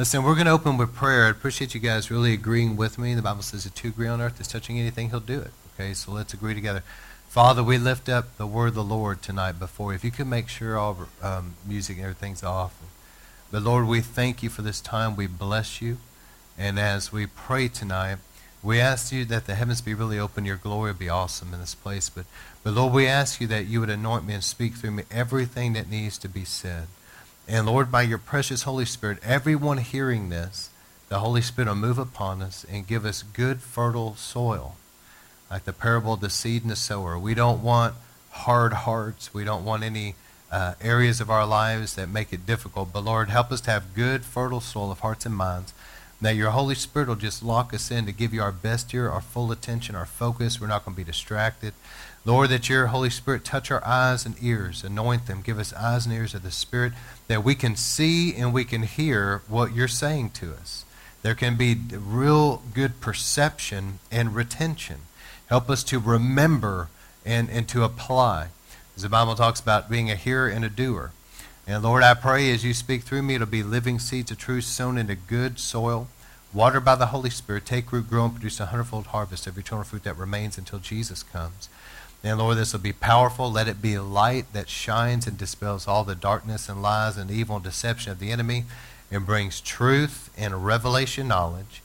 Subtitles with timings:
[0.00, 1.26] Listen, we're going to open with prayer.
[1.26, 3.12] I appreciate you guys really agreeing with me.
[3.12, 5.50] The Bible says, if two agree on earth is touching anything, he'll do it.
[5.74, 6.82] Okay, so let's agree together.
[7.28, 9.92] Father, we lift up the word of the Lord tonight before.
[9.92, 12.80] If you could make sure all um, music and everything's off.
[13.50, 15.16] But Lord, we thank you for this time.
[15.16, 15.98] We bless you.
[16.56, 18.16] And as we pray tonight,
[18.62, 20.46] we ask you that the heavens be really open.
[20.46, 22.08] Your glory be awesome in this place.
[22.08, 22.24] But,
[22.64, 25.74] but Lord, we ask you that you would anoint me and speak through me everything
[25.74, 26.86] that needs to be said.
[27.50, 30.70] And Lord, by your precious Holy Spirit, everyone hearing this,
[31.08, 34.76] the Holy Spirit will move upon us and give us good, fertile soil.
[35.50, 37.18] Like the parable of the seed and the sower.
[37.18, 37.96] We don't want
[38.30, 39.34] hard hearts.
[39.34, 40.14] We don't want any
[40.52, 42.92] uh, areas of our lives that make it difficult.
[42.92, 45.74] But Lord, help us to have good, fertile soil of hearts and minds.
[46.20, 49.10] That your Holy Spirit will just lock us in to give you our best here,
[49.10, 50.60] our full attention, our focus.
[50.60, 51.74] We're not going to be distracted.
[52.24, 56.04] Lord, that your Holy Spirit touch our eyes and ears, anoint them, give us eyes
[56.04, 56.92] and ears of the Spirit,
[57.28, 60.84] that we can see and we can hear what you're saying to us.
[61.22, 65.02] There can be real good perception and retention.
[65.46, 66.88] Help us to remember
[67.24, 68.48] and, and to apply.
[68.96, 71.12] As the Bible talks about being a hearer and a doer.
[71.66, 74.64] And Lord, I pray as you speak through me, it'll be living seeds of truth
[74.64, 76.08] sown into good soil,
[76.52, 79.84] watered by the Holy Spirit, take root, grow, and produce a hundredfold harvest of eternal
[79.84, 81.68] fruit that remains until Jesus comes.
[82.22, 83.50] And Lord, this will be powerful.
[83.50, 87.30] Let it be a light that shines and dispels all the darkness and lies and
[87.30, 88.64] evil and deception of the enemy
[89.10, 91.82] and brings truth and revelation knowledge.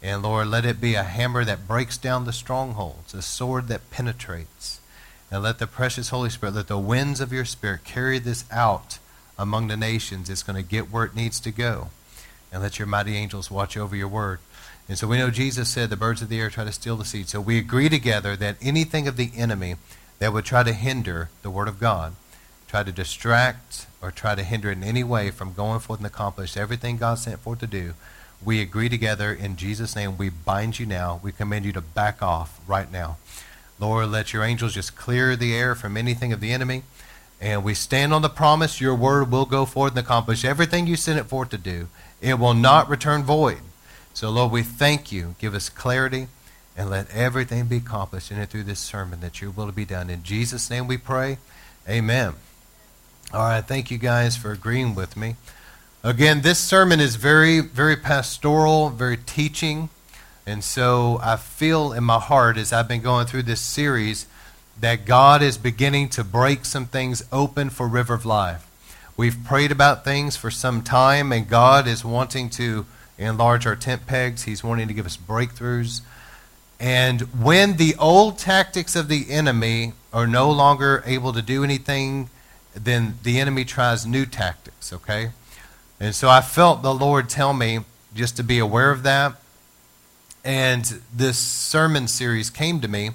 [0.00, 3.90] And Lord, let it be a hammer that breaks down the strongholds, a sword that
[3.90, 4.80] penetrates.
[5.30, 8.98] And let the precious Holy Spirit, let the winds of your Spirit carry this out
[9.38, 10.28] among the nations.
[10.28, 11.88] It's going to get where it needs to go.
[12.52, 14.38] And let your mighty angels watch over your word.
[14.88, 17.04] And so we know Jesus said the birds of the air try to steal the
[17.04, 17.28] seed.
[17.28, 19.76] So we agree together that anything of the enemy
[20.18, 22.14] that would try to hinder the word of God,
[22.68, 26.06] try to distract or try to hinder it in any way from going forth and
[26.06, 27.94] accomplish everything God sent forth to do,
[28.44, 30.18] we agree together in Jesus' name.
[30.18, 31.20] We bind you now.
[31.22, 33.18] We command you to back off right now.
[33.78, 36.82] Lord, let your angels just clear the air from anything of the enemy.
[37.40, 40.96] And we stand on the promise your word will go forth and accomplish everything you
[40.96, 41.88] sent it forth to do.
[42.22, 43.58] It will not return void.
[44.14, 45.34] So, Lord, we thank you.
[45.38, 46.28] Give us clarity
[46.76, 50.08] and let everything be accomplished in and through this sermon that your will be done.
[50.08, 51.38] In Jesus' name we pray.
[51.88, 52.34] Amen.
[53.34, 55.36] All right, thank you guys for agreeing with me.
[56.04, 59.88] Again, this sermon is very, very pastoral, very teaching.
[60.46, 64.26] And so I feel in my heart as I've been going through this series
[64.80, 68.66] that God is beginning to break some things open for River of Life.
[69.16, 72.86] We've prayed about things for some time, and God is wanting to
[73.18, 74.44] enlarge our tent pegs.
[74.44, 76.00] He's wanting to give us breakthroughs.
[76.80, 82.30] And when the old tactics of the enemy are no longer able to do anything,
[82.74, 85.30] then the enemy tries new tactics, okay?
[86.00, 87.80] And so I felt the Lord tell me
[88.14, 89.34] just to be aware of that.
[90.44, 93.10] And this sermon series came to me.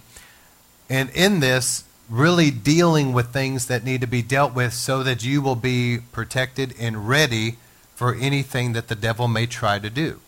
[0.89, 5.23] And in this, really dealing with things that need to be dealt with so that
[5.23, 7.57] you will be protected and ready
[7.95, 10.19] for anything that the devil may try to do.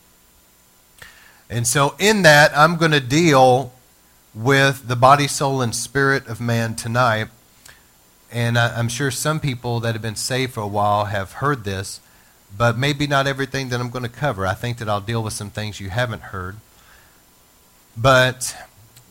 [1.49, 3.73] And so, in that, I'm going to deal
[4.35, 7.27] with the body, soul, and spirit of man tonight.
[8.31, 11.99] And I'm sure some people that have been saved for a while have heard this,
[12.55, 14.45] but maybe not everything that I'm going to cover.
[14.45, 16.57] I think that I'll deal with some things you haven't heard.
[17.97, 18.55] But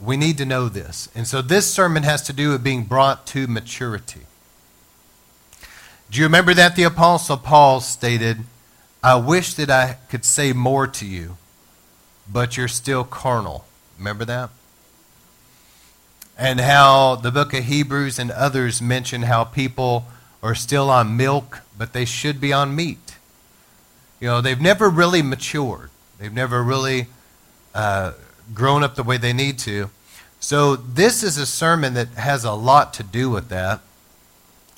[0.01, 1.09] we need to know this.
[1.15, 4.23] And so, this sermon has to do with being brought to maturity.
[6.11, 8.39] Do you remember that the Apostle Paul stated,
[9.03, 11.37] I wish that I could say more to you,
[12.31, 13.67] but you're still carnal.
[13.99, 14.51] Remember that?
[16.39, 20.07] And how the book of Hebrews and others mention how people
[20.43, 23.17] are still on milk, but they should be on meat.
[24.21, 27.09] You know, they've never really matured, they've never really
[27.75, 28.13] uh,
[28.55, 29.91] grown up the way they need to.
[30.41, 33.81] So, this is a sermon that has a lot to do with that.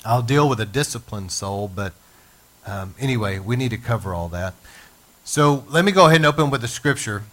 [0.03, 1.93] I'll deal with a disciplined soul, but
[2.65, 4.53] um, anyway, we need to cover all that.
[5.23, 7.23] So let me go ahead and open with the scripture,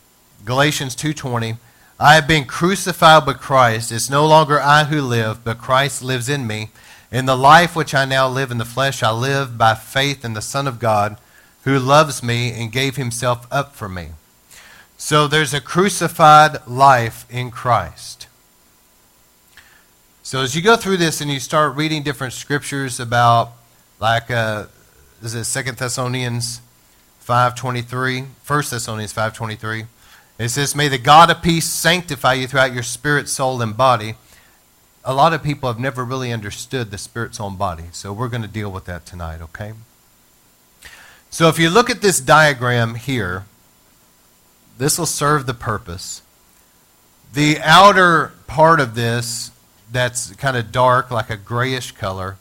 [0.44, 1.56] Galatians 2:20.
[1.98, 3.90] I have been crucified with Christ.
[3.90, 6.70] It's no longer I who live, but Christ lives in me.
[7.10, 10.34] In the life which I now live in the flesh, I live by faith in
[10.34, 11.16] the Son of God,
[11.64, 14.10] who loves me and gave himself up for me.
[15.00, 18.26] So there's a crucified life in Christ.
[20.24, 23.52] So as you go through this and you start reading different scriptures about,
[24.00, 24.66] like, uh,
[25.22, 26.60] is it Second Thessalonians
[27.24, 28.26] 5.23?
[28.44, 29.86] 1 Thessalonians 5.23.
[30.40, 34.16] It says, May the God of peace sanctify you throughout your spirit, soul, and body.
[35.04, 37.84] A lot of people have never really understood the spirit, soul, and body.
[37.92, 39.74] So we're going to deal with that tonight, okay?
[41.30, 43.44] So if you look at this diagram here,
[44.78, 46.22] this will serve the purpose.
[47.34, 49.50] The outer part of this,
[49.92, 52.36] that's kind of dark, like a grayish color,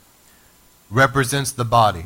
[0.89, 2.05] represents the body.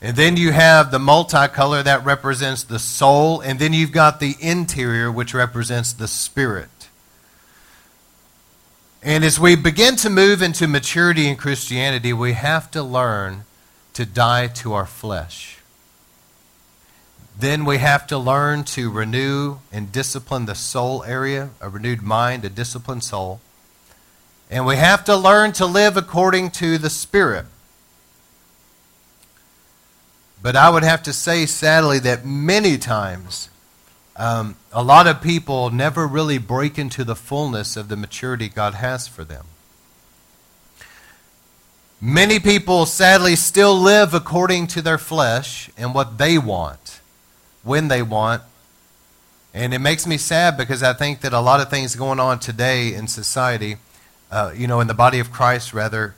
[0.00, 3.40] And then you have the multicolor that represents the soul.
[3.40, 6.70] And then you've got the interior, which represents the spirit.
[9.02, 13.44] And as we begin to move into maturity in Christianity, we have to learn
[13.94, 15.59] to die to our flesh.
[17.40, 22.44] Then we have to learn to renew and discipline the soul area, a renewed mind,
[22.44, 23.40] a disciplined soul.
[24.50, 27.46] And we have to learn to live according to the Spirit.
[30.42, 33.48] But I would have to say, sadly, that many times
[34.16, 38.74] um, a lot of people never really break into the fullness of the maturity God
[38.74, 39.46] has for them.
[42.02, 46.79] Many people, sadly, still live according to their flesh and what they want,
[47.62, 48.42] when they want.
[49.52, 52.38] And it makes me sad because I think that a lot of things going on
[52.38, 53.76] today in society,
[54.30, 56.14] uh, you know, in the body of Christ, rather,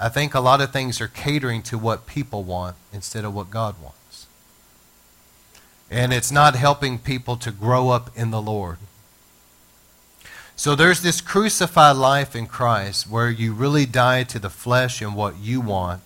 [0.00, 3.50] I think a lot of things are catering to what people want instead of what
[3.50, 4.26] God wants.
[5.90, 8.78] And it's not helping people to grow up in the Lord.
[10.54, 15.14] So there's this crucified life in Christ where you really die to the flesh and
[15.14, 16.02] what you want,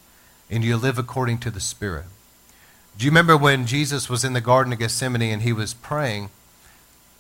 [0.51, 2.05] and you live according to the Spirit.
[2.97, 6.31] Do you remember when Jesus was in the Garden of Gethsemane and he was praying?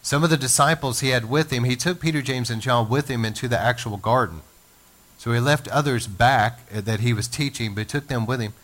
[0.02, 3.08] Some of the disciples he had with him, he took Peter, James, and John with
[3.08, 4.42] him into the actual garden.
[5.16, 8.54] So he left others back that he was teaching, but took them with him.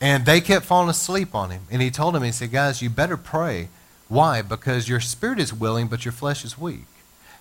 [0.00, 1.62] And they kept falling asleep on him.
[1.70, 3.68] And he told them, he said, Guys, you better pray.
[4.08, 4.40] Why?
[4.40, 6.86] Because your spirit is willing, but your flesh is weak.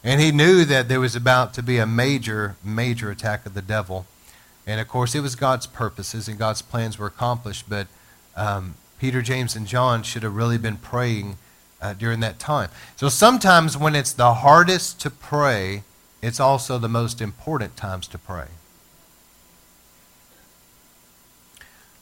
[0.03, 3.61] And he knew that there was about to be a major, major attack of the
[3.61, 4.05] devil.
[4.67, 7.69] And of course, it was God's purposes and God's plans were accomplished.
[7.69, 7.87] But
[8.35, 11.37] um, Peter, James, and John should have really been praying
[11.81, 12.69] uh, during that time.
[12.95, 15.83] So sometimes when it's the hardest to pray,
[16.21, 18.47] it's also the most important times to pray.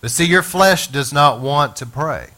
[0.02, 2.30] But see, your flesh does not want to pray.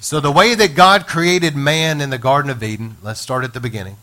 [0.00, 3.54] So, the way that God created man in the Garden of Eden, let's start at
[3.54, 3.96] the beginning.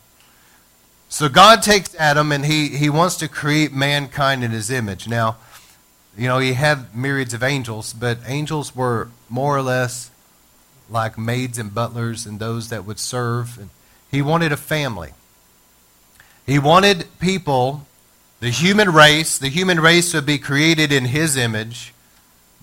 [1.10, 5.08] So, God takes Adam and he, he wants to create mankind in his image.
[5.08, 5.36] Now,
[6.18, 10.12] you know, he had myriads of angels, but angels were more or less
[10.90, 13.58] like maids and butlers and those that would serve.
[13.58, 13.70] And
[14.10, 15.12] He wanted a family.
[16.46, 17.86] He wanted people,
[18.40, 21.94] the human race, the human race would be created in his image,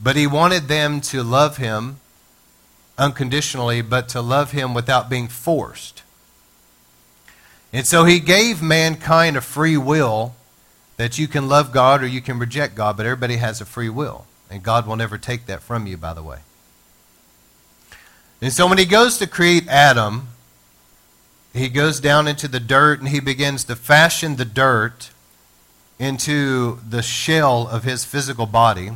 [0.02, 1.98] but he wanted them to love him
[2.98, 6.02] unconditionally, but to love him without being forced.
[7.72, 10.34] And so he gave mankind a free will
[10.98, 13.88] that you can love God or you can reject God, but everybody has a free
[13.88, 14.26] will.
[14.50, 16.40] And God will never take that from you, by the way.
[18.42, 20.28] And so when he goes to create Adam,
[21.54, 25.10] he goes down into the dirt and he begins to fashion the dirt
[26.00, 28.90] into the shell of his physical body.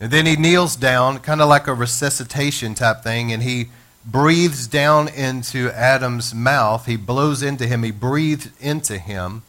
[0.00, 3.70] And then he kneels down, kind of like a resuscitation type thing, and he
[4.06, 6.86] breathes down into Adam's mouth.
[6.86, 9.42] He blows into him, he breathes into him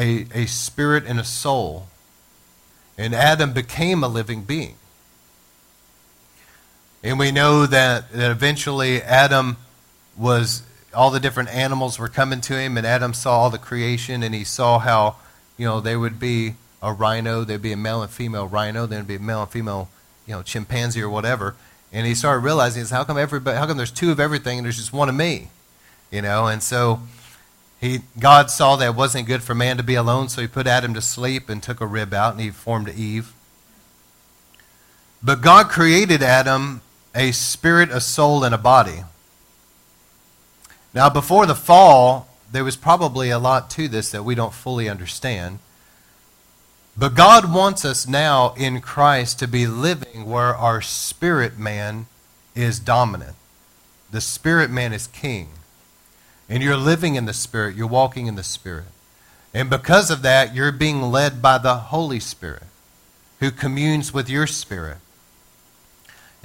[0.00, 1.88] a, a spirit and a soul.
[2.96, 4.76] And Adam became a living being.
[7.02, 9.58] And we know that, that eventually Adam
[10.16, 14.22] was all the different animals were coming to him, and Adam saw all the creation,
[14.22, 15.16] and he saw how,
[15.56, 19.06] you know, there would be a rhino, there'd be a male and female rhino, there'd
[19.06, 19.88] be a male and female,
[20.26, 21.54] you know, chimpanzee or whatever.
[21.92, 24.76] And he started realizing, how come everybody, how come there's two of everything and there's
[24.76, 25.48] just one of me?
[26.10, 27.00] You know, and so
[27.80, 30.66] he, God saw that it wasn't good for man to be alone, so he put
[30.66, 33.32] Adam to sleep and took a rib out and he formed Eve.
[35.22, 36.82] But God created Adam
[37.14, 39.04] a spirit, a soul, and a body.
[40.92, 44.88] Now, before the fall, there was probably a lot to this that we don't fully
[44.88, 45.58] understand.
[46.96, 52.06] But God wants us now in Christ to be living where our spirit man
[52.54, 53.36] is dominant.
[54.10, 55.48] The spirit man is king.
[56.50, 58.84] And you're living in the spirit, you're walking in the spirit.
[59.54, 62.64] And because of that, you're being led by the Holy Spirit
[63.38, 64.98] who communes with your spirit.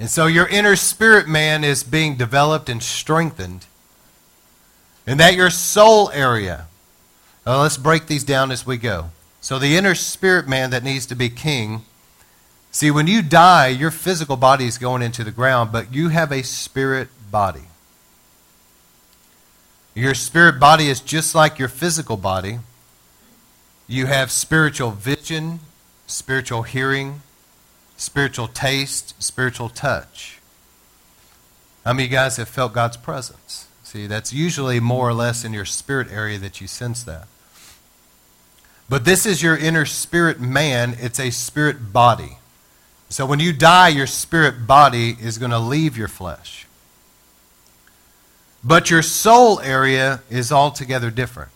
[0.00, 3.66] And so your inner spirit man is being developed and strengthened
[5.06, 6.66] and that your soul area.
[7.46, 9.10] Now let's break these down as we go.
[9.40, 11.82] So, the inner spirit man that needs to be king.
[12.72, 16.32] See, when you die, your physical body is going into the ground, but you have
[16.32, 17.68] a spirit body.
[19.96, 22.58] Your spirit body is just like your physical body.
[23.88, 25.60] You have spiritual vision,
[26.06, 27.22] spiritual hearing,
[27.96, 30.38] spiritual taste, spiritual touch.
[31.82, 33.68] How many of you guys have felt God's presence?
[33.84, 37.26] See, that's usually more or less in your spirit area that you sense that.
[38.90, 42.36] But this is your inner spirit man, it's a spirit body.
[43.08, 46.65] So when you die, your spirit body is going to leave your flesh.
[48.66, 51.52] But your soul area is altogether different.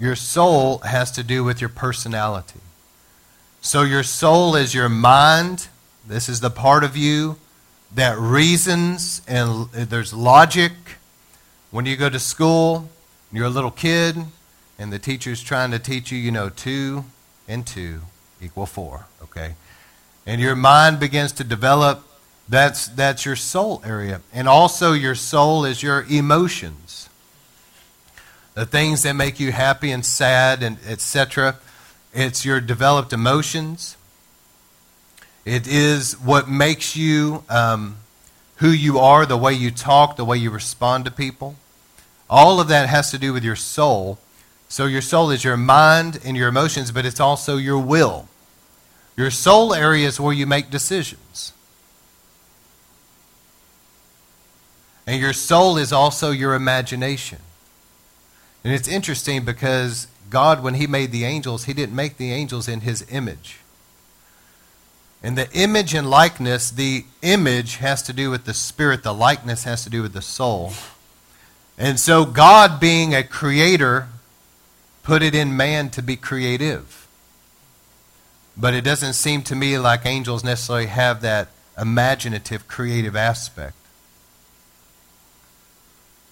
[0.00, 2.58] Your soul has to do with your personality.
[3.60, 5.68] So your soul is your mind.
[6.04, 7.36] This is the part of you
[7.94, 10.72] that reasons and uh, there's logic.
[11.70, 12.88] When you go to school,
[13.32, 14.16] you're a little kid,
[14.76, 17.04] and the teacher's trying to teach you, you know, two
[17.46, 18.00] and two
[18.42, 19.54] equal four, okay?
[20.26, 22.07] And your mind begins to develop.
[22.48, 24.22] That's, that's your soul area.
[24.32, 27.08] And also, your soul is your emotions.
[28.54, 31.56] The things that make you happy and sad, and etc.
[32.14, 33.96] It's your developed emotions.
[35.44, 37.96] It is what makes you um,
[38.56, 41.56] who you are, the way you talk, the way you respond to people.
[42.28, 44.18] All of that has to do with your soul.
[44.68, 48.28] So your soul is your mind and your emotions, but it's also your will.
[49.16, 51.52] Your soul area is where you make decisions.
[55.08, 57.38] And your soul is also your imagination.
[58.62, 62.68] And it's interesting because God, when He made the angels, He didn't make the angels
[62.68, 63.60] in His image.
[65.22, 69.64] And the image and likeness, the image has to do with the spirit, the likeness
[69.64, 70.74] has to do with the soul.
[71.78, 74.08] And so, God, being a creator,
[75.02, 77.08] put it in man to be creative.
[78.58, 81.48] But it doesn't seem to me like angels necessarily have that
[81.78, 83.77] imaginative, creative aspect.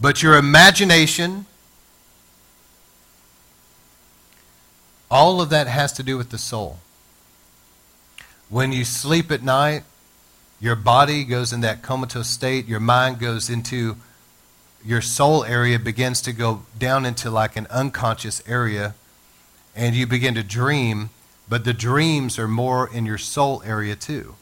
[0.01, 1.47] But your imagination,
[5.11, 6.79] all of that has to do with the soul.
[8.49, 9.83] When you sleep at night,
[10.61, 13.97] your body goes in that comatose state, your mind goes into
[14.85, 18.95] your soul area begins to go down into like an unconscious area
[19.75, 21.11] and you begin to dream,
[21.49, 24.37] but the dreams are more in your soul area too.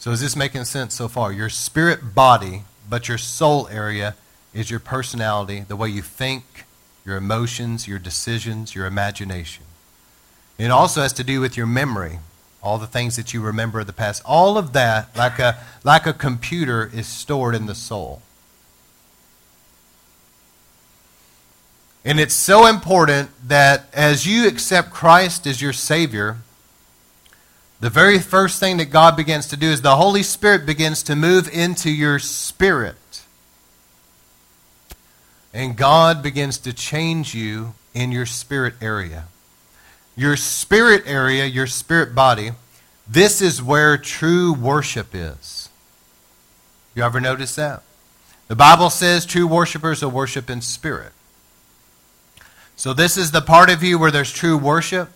[0.00, 1.30] So is this making sense so far?
[1.30, 4.16] Your spirit body, but your soul area
[4.54, 6.64] is your personality, the way you think,
[7.04, 9.64] your emotions, your decisions, your imagination.
[10.56, 12.18] It also has to do with your memory,
[12.62, 14.22] all the things that you remember of the past.
[14.24, 18.22] All of that, like a, like a computer, is stored in the soul.
[22.06, 26.38] And it's so important that as you accept Christ as your Savior,
[27.80, 31.16] the very first thing that God begins to do is the Holy Spirit begins to
[31.16, 32.96] move into your spirit.
[35.52, 39.24] And God begins to change you in your spirit area
[40.20, 42.52] your spirit area, your spirit body,
[43.08, 45.70] this is where true worship is.
[46.94, 47.82] You ever notice that?
[48.48, 51.12] The Bible says true worshipers will worship in spirit.
[52.76, 55.08] So, this is the part of you where there's true worship.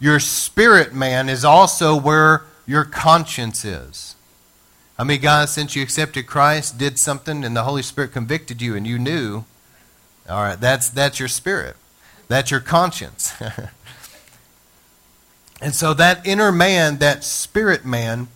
[0.00, 4.14] Your spirit man is also where your conscience is.
[4.98, 8.74] I mean, guys, since you accepted Christ, did something and the Holy Spirit convicted you
[8.74, 9.44] and you knew?
[10.28, 11.76] All right, that's, that's your spirit.
[12.28, 13.32] That's your conscience.
[15.60, 18.28] And so that inner man, that spirit man,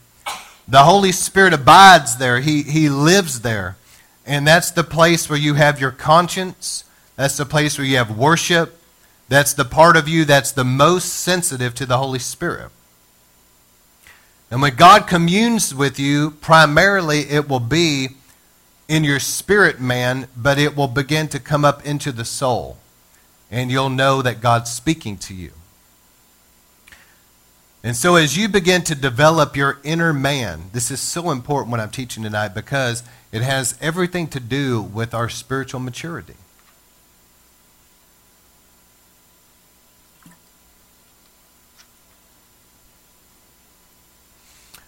[0.67, 2.41] the Holy Spirit abides there.
[2.41, 3.77] He, he lives there.
[4.27, 6.85] And that's the place where you have your conscience.
[7.17, 8.79] That's the place where you have worship.
[9.33, 12.71] That's the part of you that's the most sensitive to the Holy Spirit.
[14.51, 18.11] And when God communes with you, primarily it will be
[18.89, 22.77] in your spirit man, but it will begin to come up into the soul.
[23.51, 25.53] And you'll know that God's speaking to you.
[27.83, 31.81] And so, as you begin to develop your inner man, this is so important what
[31.81, 36.35] I'm teaching tonight because it has everything to do with our spiritual maturity.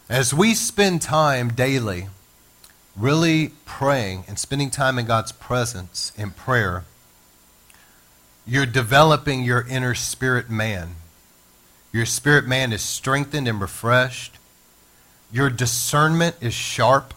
[0.09, 2.09] As we spend time daily
[2.95, 6.85] really praying and spending time in God's presence in prayer,
[8.47, 10.97] you're developing your inner spirit man.
[11.93, 14.39] Your spirit man is strengthened and refreshed.
[15.33, 17.15] Your discernment is sharp.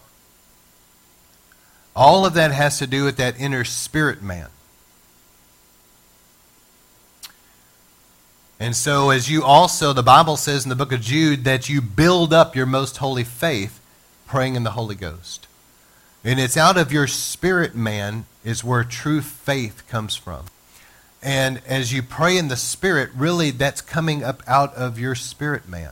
[1.95, 4.47] All of that has to do with that inner spirit man.
[8.59, 11.81] And so, as you also, the Bible says in the book of Jude that you
[11.81, 13.79] build up your most holy faith
[14.25, 15.47] praying in the Holy Ghost.
[16.23, 20.45] And it's out of your spirit man is where true faith comes from.
[21.21, 25.67] And as you pray in the Spirit, really that's coming up out of your spirit
[25.67, 25.91] man.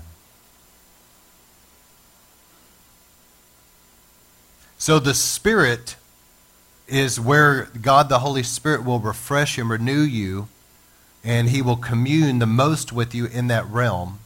[4.77, 5.95] So the Spirit
[6.88, 10.48] is where God the Holy Spirit will refresh and renew you,
[11.25, 14.20] and He will commune the most with you in that realm.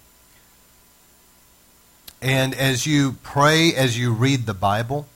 [2.22, 5.08] And as you pray, as you read the Bible,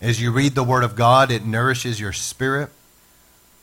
[0.00, 2.70] as you read the Word of God, it nourishes your spirit.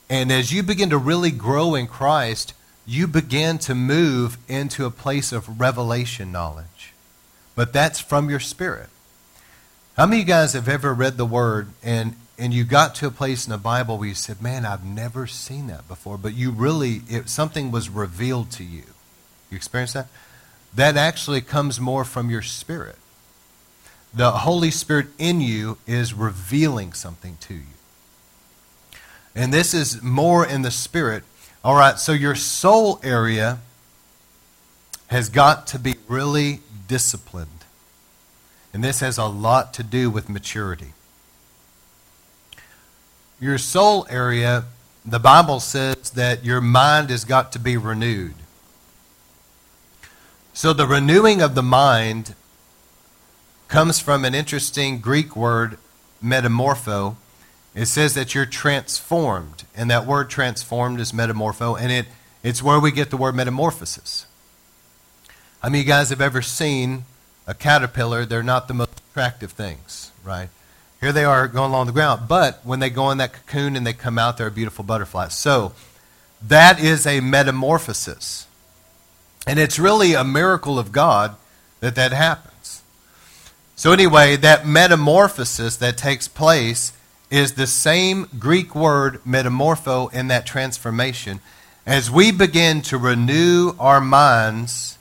[0.08, 2.54] And as you begin to really grow in Christ,
[2.86, 6.94] you begin to move into a place of revelation knowledge.
[7.54, 8.88] But that's from your spirit.
[9.98, 13.06] How many of you guys have ever read the Word and, and you got to
[13.06, 16.34] a place in the Bible where you said, Man, I've never seen that before, but
[16.34, 18.84] you really, it, something was revealed to you?
[19.50, 20.08] You experienced that?
[20.74, 22.96] That actually comes more from your spirit
[24.12, 27.60] the Holy Spirit in you is revealing something to you.
[29.34, 31.22] And this is more in the Spirit.
[31.62, 33.58] All right, so your soul area
[35.08, 37.48] has got to be really disciplined.
[38.72, 40.92] And this has a lot to do with maturity.
[43.40, 44.64] Your soul area,
[45.04, 48.34] the Bible says that your mind has got to be renewed.
[50.52, 52.34] So the renewing of the mind
[53.68, 55.78] comes from an interesting Greek word,
[56.22, 57.16] metamorpho.
[57.74, 62.06] It says that you're transformed, and that word transformed is metamorpho, and it,
[62.42, 64.26] it's where we get the word metamorphosis.
[65.60, 67.04] How many of you guys have ever seen
[67.46, 68.26] a caterpillar?
[68.26, 70.50] They're not the most attractive things, right?
[71.00, 73.86] Here they are going along the ground, but when they go in that cocoon and
[73.86, 75.28] they come out, they're a beautiful butterfly.
[75.28, 75.72] So
[76.46, 78.46] that is a metamorphosis.
[79.46, 81.36] And it's really a miracle of God
[81.80, 82.82] that that happens.
[83.74, 86.92] So, anyway, that metamorphosis that takes place
[87.30, 91.40] is the same Greek word metamorpho in that transformation.
[91.86, 94.98] As we begin to renew our minds,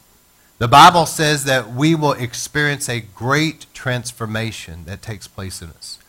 [0.59, 5.99] the Bible says that we will experience a great transformation that takes place in us.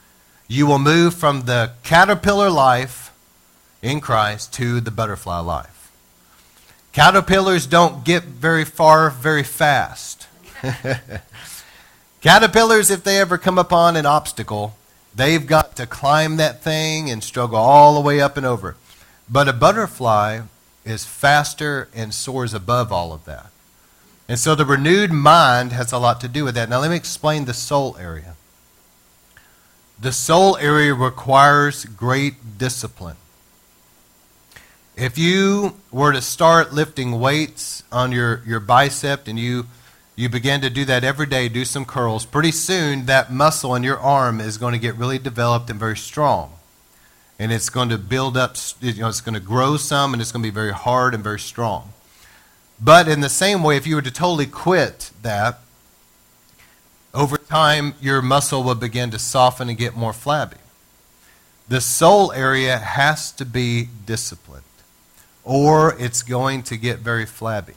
[0.48, 3.12] You will move from the caterpillar life
[3.80, 5.92] in Christ to the butterfly life.
[6.92, 10.26] Caterpillars don't get very far very fast.
[12.20, 14.76] Caterpillars, if they ever come upon an obstacle,
[15.14, 18.74] they've got to climb that thing and struggle all the way up and over.
[19.28, 20.40] But a butterfly
[20.84, 23.52] is faster and soars above all of that.
[24.30, 26.68] And so the renewed mind has a lot to do with that.
[26.68, 28.36] Now, let me explain the soul area.
[30.00, 33.16] The soul area requires great discipline.
[34.94, 39.66] If you were to start lifting weights on your, your bicep and you
[40.14, 43.82] you begin to do that every day, do some curls, pretty soon that muscle in
[43.82, 46.52] your arm is going to get really developed and very strong.
[47.36, 50.30] And it's going to build up, you know, it's going to grow some and it's
[50.30, 51.94] going to be very hard and very strong.
[52.80, 55.58] But in the same way, if you were to totally quit that,
[57.12, 60.56] over time your muscle will begin to soften and get more flabby.
[61.68, 64.64] The soul area has to be disciplined,
[65.44, 67.74] or it's going to get very flabby.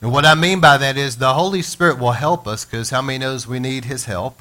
[0.00, 3.02] And what I mean by that is the Holy Spirit will help us because how
[3.02, 4.40] many knows we need His help?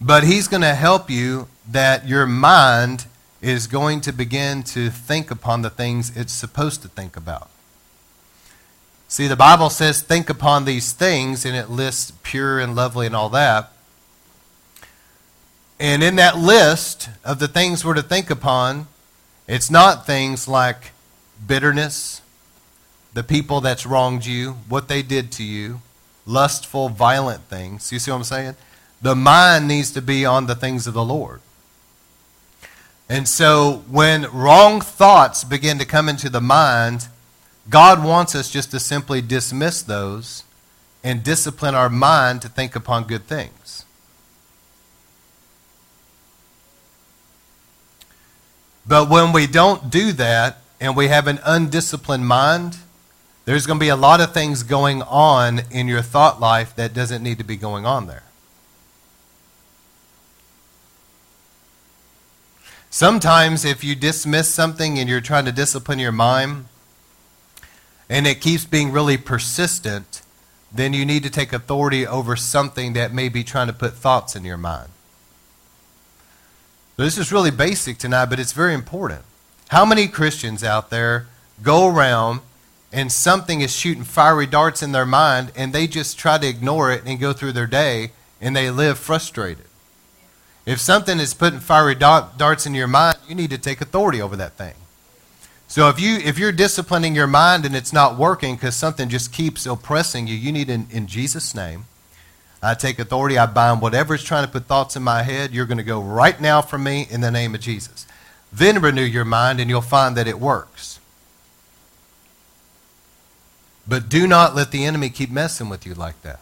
[0.00, 3.04] But He's going to help you that your mind
[3.42, 7.50] is going to begin to think upon the things it's supposed to think about.
[9.08, 13.14] See, the Bible says, think upon these things, and it lists pure and lovely and
[13.14, 13.72] all that.
[15.78, 18.86] And in that list of the things we're to think upon,
[19.48, 20.92] it's not things like
[21.44, 22.22] bitterness,
[23.12, 25.82] the people that's wronged you, what they did to you,
[26.24, 27.92] lustful, violent things.
[27.92, 28.56] You see what I'm saying?
[29.02, 31.40] The mind needs to be on the things of the Lord.
[33.12, 37.08] And so when wrong thoughts begin to come into the mind,
[37.68, 40.44] God wants us just to simply dismiss those
[41.04, 43.84] and discipline our mind to think upon good things.
[48.86, 52.78] But when we don't do that and we have an undisciplined mind,
[53.44, 56.94] there's going to be a lot of things going on in your thought life that
[56.94, 58.22] doesn't need to be going on there.
[62.94, 66.66] Sometimes, if you dismiss something and you're trying to discipline your mind,
[68.10, 70.20] and it keeps being really persistent,
[70.70, 74.36] then you need to take authority over something that may be trying to put thoughts
[74.36, 74.90] in your mind.
[76.98, 79.22] This is really basic tonight, but it's very important.
[79.68, 81.28] How many Christians out there
[81.62, 82.40] go around
[82.92, 86.92] and something is shooting fiery darts in their mind and they just try to ignore
[86.92, 89.64] it and go through their day and they live frustrated.
[90.64, 94.36] If something is putting fiery darts in your mind, you need to take authority over
[94.36, 94.74] that thing.
[95.66, 99.32] So if you if you're disciplining your mind and it's not working because something just
[99.32, 101.86] keeps oppressing you, you need in, in Jesus' name.
[102.62, 103.38] I take authority.
[103.38, 105.52] I bind whatever is trying to put thoughts in my head.
[105.52, 108.06] You're going to go right now from me in the name of Jesus.
[108.52, 111.00] Then renew your mind and you'll find that it works.
[113.88, 116.40] But do not let the enemy keep messing with you like that.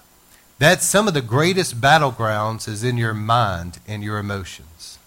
[0.60, 4.98] That's some of the greatest battlegrounds is in your mind and your emotions.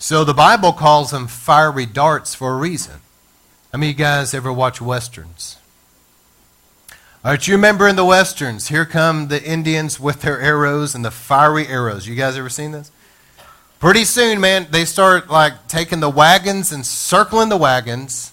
[0.00, 2.94] So the Bible calls them fiery darts for a reason.
[3.72, 5.56] How many of you guys ever watch westerns?
[7.24, 11.04] All right, you remember in the westerns, here come the Indians with their arrows and
[11.04, 12.08] the fiery arrows.
[12.08, 12.90] You guys ever seen this?
[13.78, 18.32] Pretty soon, man, they start like taking the wagons and circling the wagons.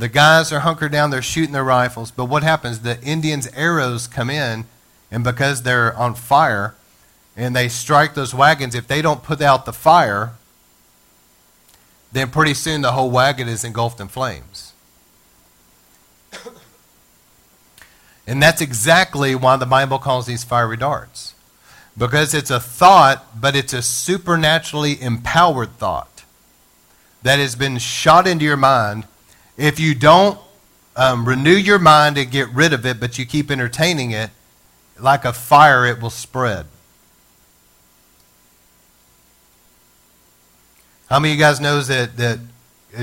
[0.00, 2.10] The guys are hunkered down, they're shooting their rifles.
[2.10, 2.80] But what happens?
[2.80, 4.64] The Indians' arrows come in,
[5.10, 6.74] and because they're on fire
[7.36, 10.32] and they strike those wagons, if they don't put out the fire,
[12.12, 14.72] then pretty soon the whole wagon is engulfed in flames.
[18.26, 21.34] and that's exactly why the Bible calls these fiery darts.
[21.98, 26.24] Because it's a thought, but it's a supernaturally empowered thought
[27.22, 29.04] that has been shot into your mind.
[29.60, 30.38] If you don't
[30.96, 34.30] um, renew your mind and get rid of it, but you keep entertaining it,
[34.98, 36.64] like a fire, it will spread.
[41.10, 42.38] How many of you guys knows that that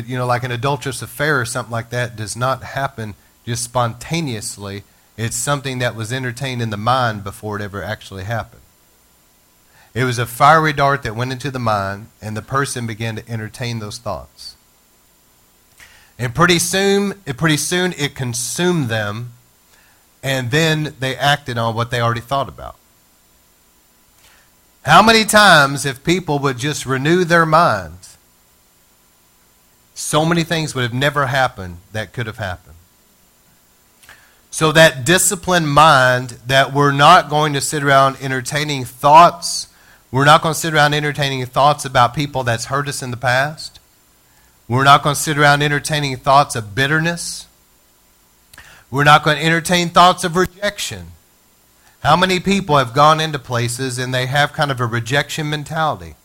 [0.07, 3.13] you know like an adulterous affair or something like that does not happen
[3.45, 4.81] just spontaneously?
[5.15, 8.63] It's something that was entertained in the mind before it ever actually happened.
[9.93, 13.29] It was a fiery dart that went into the mind, and the person began to
[13.29, 14.56] entertain those thoughts.
[16.19, 19.33] And pretty soon, pretty soon it consumed them,
[20.23, 22.75] and then they acted on what they already thought about.
[24.83, 28.17] How many times, if people would just renew their minds,
[29.93, 32.75] so many things would have never happened that could have happened.
[34.51, 39.67] So, that disciplined mind that we're not going to sit around entertaining thoughts,
[40.11, 43.17] we're not going to sit around entertaining thoughts about people that's hurt us in the
[43.17, 43.76] past.
[44.67, 47.47] We're not going to sit around entertaining thoughts of bitterness.
[48.91, 51.07] We're not going to entertain thoughts of rejection.
[52.01, 56.15] How many people have gone into places and they have kind of a rejection mentality?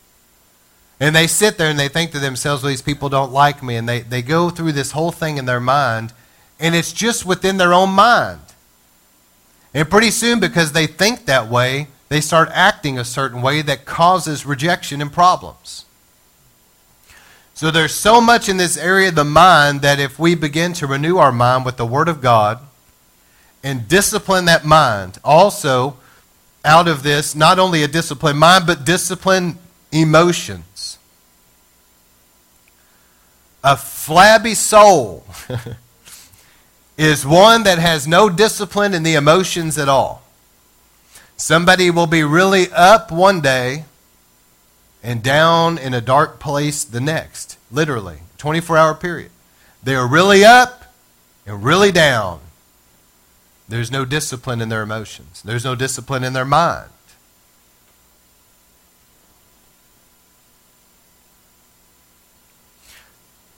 [1.00, 3.76] And they sit there and they think to themselves, well, these people don't like me.
[3.76, 6.12] And they, they go through this whole thing in their mind,
[6.60, 8.40] and it's just within their own mind.
[9.74, 13.84] And pretty soon, because they think that way, they start acting a certain way that
[13.84, 15.86] causes rejection and problems.
[17.54, 20.86] So there's so much in this area of the mind that if we begin to
[20.86, 22.58] renew our mind with the Word of God,
[23.62, 25.18] and discipline that mind.
[25.24, 25.96] Also,
[26.64, 29.56] out of this, not only a disciplined mind, but disciplined
[29.90, 30.98] emotions.
[33.64, 35.24] A flabby soul
[36.96, 40.22] is one that has no discipline in the emotions at all.
[41.36, 43.84] Somebody will be really up one day
[45.02, 49.30] and down in a dark place the next, literally, 24 hour period.
[49.82, 50.94] They are really up
[51.46, 52.40] and really down
[53.68, 56.90] there's no discipline in their emotions, there's no discipline in their mind.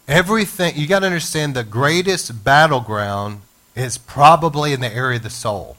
[0.07, 3.40] Everything, you got to understand the greatest battleground
[3.74, 5.78] is probably in the area of the soul.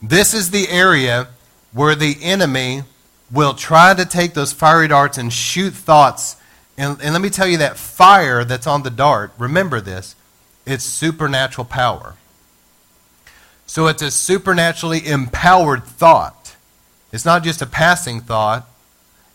[0.00, 1.28] This is the area
[1.72, 2.84] where the enemy
[3.32, 6.36] will try to take those fiery darts and shoot thoughts.
[6.76, 10.14] And, and let me tell you that fire that's on the dart, remember this,
[10.66, 12.14] it's supernatural power.
[13.66, 16.56] So it's a supernaturally empowered thought.
[17.10, 18.68] It's not just a passing thought,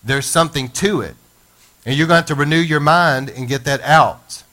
[0.03, 1.15] there's something to it.
[1.86, 4.43] And you're going to have to renew your mind and get that out.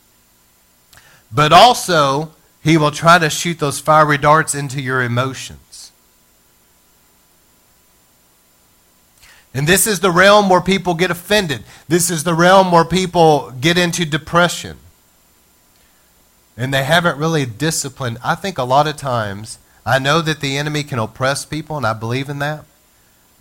[1.32, 5.63] But also, he will try to shoot those fiery darts into your emotions.
[9.54, 11.62] And this is the realm where people get offended.
[11.86, 14.78] This is the realm where people get into depression
[16.56, 18.18] and they haven't really disciplined.
[18.22, 21.86] I think a lot of times, I know that the enemy can oppress people, and
[21.86, 22.64] I believe in that.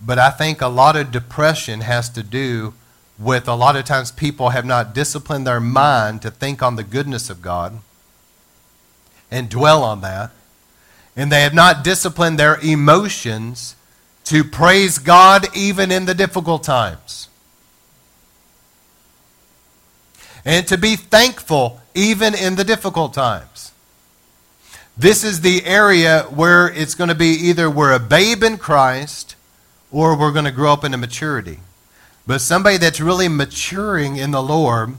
[0.00, 2.74] But I think a lot of depression has to do
[3.18, 6.82] with a lot of times people have not disciplined their mind to think on the
[6.82, 7.78] goodness of God
[9.30, 10.32] and dwell on that.
[11.16, 13.76] And they have not disciplined their emotions
[14.24, 17.28] to praise God even in the difficult times.
[20.44, 23.72] And to be thankful even in the difficult times.
[24.96, 29.34] This is the area where it's going to be either we're a babe in Christ
[29.90, 31.58] or we're going to grow up into maturity.
[32.26, 34.94] But somebody that's really maturing in the Lord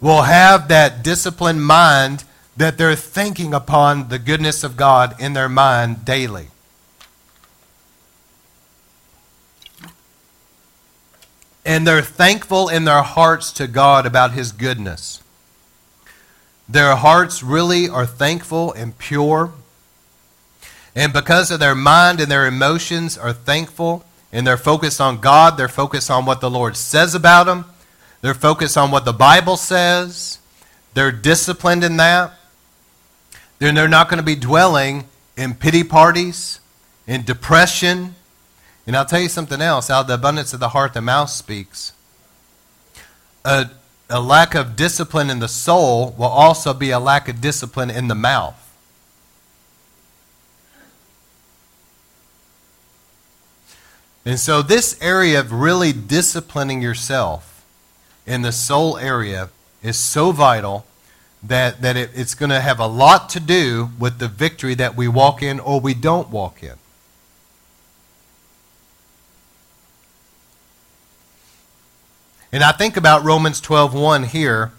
[0.00, 2.24] will have that disciplined mind
[2.56, 6.48] that they're thinking upon the goodness of God in their mind daily.
[11.66, 15.22] And they're thankful in their hearts to God about His goodness.
[16.68, 19.52] Their hearts really are thankful and pure.
[20.94, 25.56] And because of their mind and their emotions are thankful and they're focused on God,
[25.56, 27.66] they're focused on what the Lord says about them,
[28.22, 30.38] they're focused on what the Bible says,
[30.94, 32.32] they're disciplined in that.
[33.58, 35.04] Then they're not going to be dwelling
[35.36, 36.60] in pity parties,
[37.06, 38.15] in depression.
[38.86, 41.30] And I'll tell you something else out of the abundance of the heart, the mouth
[41.30, 41.92] speaks.
[43.44, 43.70] A
[44.08, 48.08] a lack of discipline in the soul will also be a lack of discipline in
[48.08, 48.62] the mouth.
[54.24, 57.64] And so, this area of really disciplining yourself
[58.26, 59.50] in the soul area
[59.82, 60.84] is so vital
[61.42, 64.96] that, that it, it's going to have a lot to do with the victory that
[64.96, 66.74] we walk in or we don't walk in.
[72.56, 74.72] And I think about Romans 12:1 here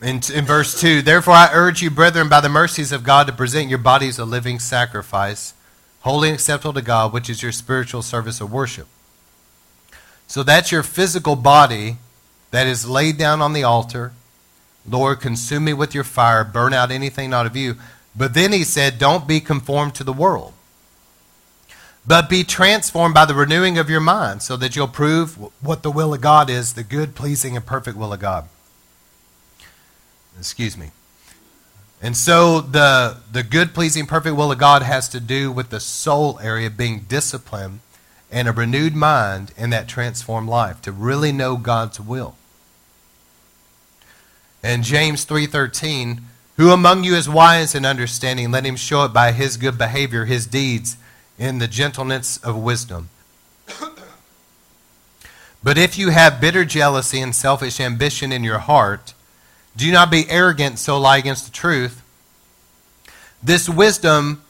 [0.00, 1.02] in, in verse 2.
[1.02, 4.24] Therefore I urge you, brethren, by the mercies of God, to present your bodies a
[4.24, 5.54] living sacrifice,
[6.02, 8.86] holy and acceptable to God, which is your spiritual service of worship.
[10.28, 11.96] So that's your physical body
[12.52, 14.12] that is laid down on the altar.
[14.88, 17.74] Lord, consume me with your fire, burn out anything not of you.
[18.14, 20.52] But then he said, Don't be conformed to the world
[22.06, 25.90] but be transformed by the renewing of your mind so that you'll prove what the
[25.90, 28.48] will of God is, the good, pleasing, and perfect will of God.
[30.38, 30.90] Excuse me.
[32.02, 35.80] And so the, the good, pleasing, perfect will of God has to do with the
[35.80, 37.80] soul area being disciplined
[38.30, 42.36] and a renewed mind in that transformed life to really know God's will.
[44.62, 46.22] And James 3:13,
[46.56, 50.24] who among you is wise and understanding, let him show it by his good behavior,
[50.24, 50.96] his deeds
[51.38, 53.10] in the gentleness of wisdom.
[55.62, 59.14] but if you have bitter jealousy and selfish ambition in your heart,
[59.76, 62.02] do not be arrogant, so lie against the truth.
[63.42, 64.42] This wisdom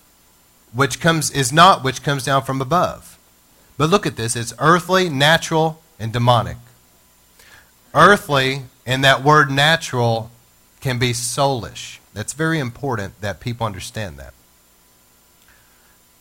[0.72, 3.18] which comes is not which comes down from above.
[3.76, 6.58] But look at this, it's earthly, natural, and demonic.
[7.94, 10.30] Earthly, and that word natural
[10.80, 11.98] can be soulish.
[12.12, 14.34] That's very important that people understand that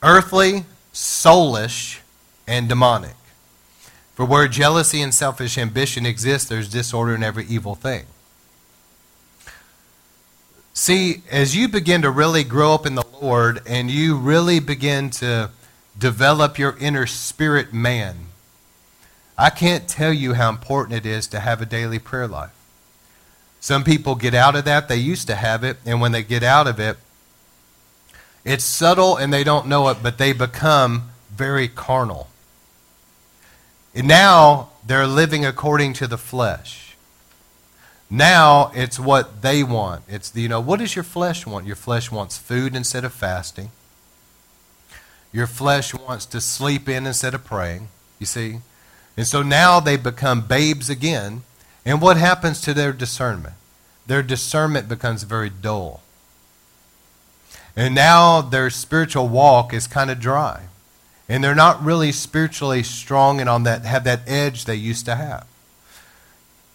[0.04, 2.00] earthly, soulish,
[2.48, 3.16] and demonic.
[4.13, 8.06] For where jealousy and selfish ambition exist, there's disorder in every evil thing.
[10.76, 15.10] See, as you begin to really grow up in the Lord and you really begin
[15.12, 15.52] to
[15.98, 18.28] develop your inner spirit man,
[19.38, 22.52] I can't tell you how important it is to have a daily prayer life.
[23.60, 26.44] Some people get out of that, they used to have it, and when they get
[26.44, 26.98] out of it,
[28.46, 32.28] it's subtle and they don't know it, but they become very carnal.
[33.96, 36.96] And now they're living according to the flesh.
[38.10, 40.04] Now it's what they want.
[40.08, 41.66] It's the, you know, what does your flesh want?
[41.66, 43.72] Your flesh wants food instead of fasting.
[45.32, 47.88] Your flesh wants to sleep in instead of praying,
[48.20, 48.60] you see?
[49.18, 51.44] And so now they become babes again.
[51.86, 53.56] And what happens to their discernment?
[54.06, 56.04] Their discernment becomes very dull.
[57.76, 60.64] And now their spiritual walk is kind of dry.
[61.28, 65.16] And they're not really spiritually strong and on that have that edge they used to
[65.16, 65.48] have.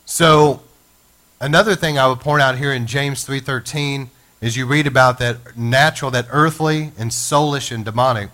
[0.04, 0.62] So
[1.40, 5.56] another thing I would point out here in James 3:13 is you read about that
[5.56, 8.30] natural, that earthly and soulish and demonic.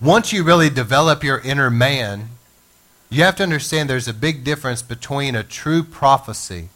[0.00, 2.30] Once you really develop your inner man,
[3.08, 6.68] you have to understand there's a big difference between a true prophecy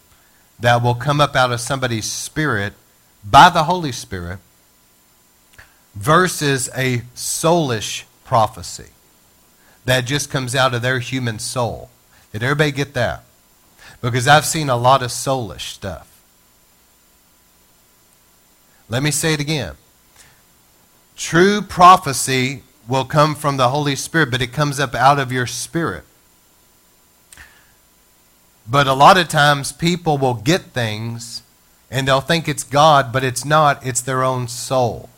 [0.59, 2.75] that will come up out of somebody's spirit
[3.25, 4.39] by the Holy Spirit
[5.95, 8.91] versus a soulish prophecy
[9.85, 11.91] that just comes out of their human soul.
[12.33, 13.25] Did everybody get that?
[14.01, 16.07] Because I've seen a lot of soulish stuff.
[18.89, 19.75] Let me say it again.
[21.17, 25.47] True prophecy will come from the Holy Spirit, but it comes up out of your
[25.47, 26.05] spirit.
[28.69, 31.43] But a lot of times people will get things
[31.91, 33.85] and they'll think it's God, but it's not.
[33.85, 35.09] It's their own soul.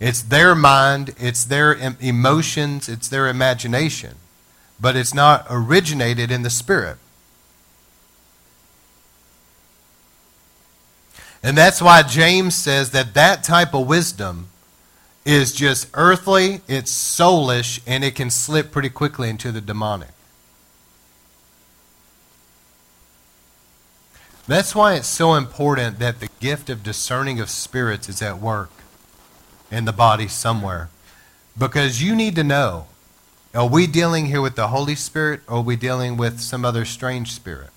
[0.00, 4.16] It's their mind, it's their emotions, it's their imagination,
[4.80, 6.96] but it's not originated in the Spirit.
[11.40, 14.48] And that's why James says that that type of wisdom
[15.24, 20.08] is just earthly, it's soulish, and it can slip pretty quickly into the demonic.
[24.52, 28.68] That's why it's so important that the gift of discerning of spirits is at work
[29.70, 30.90] in the body somewhere.
[31.58, 32.84] Because you need to know
[33.54, 36.84] are we dealing here with the Holy Spirit or are we dealing with some other
[36.84, 37.70] strange spirit?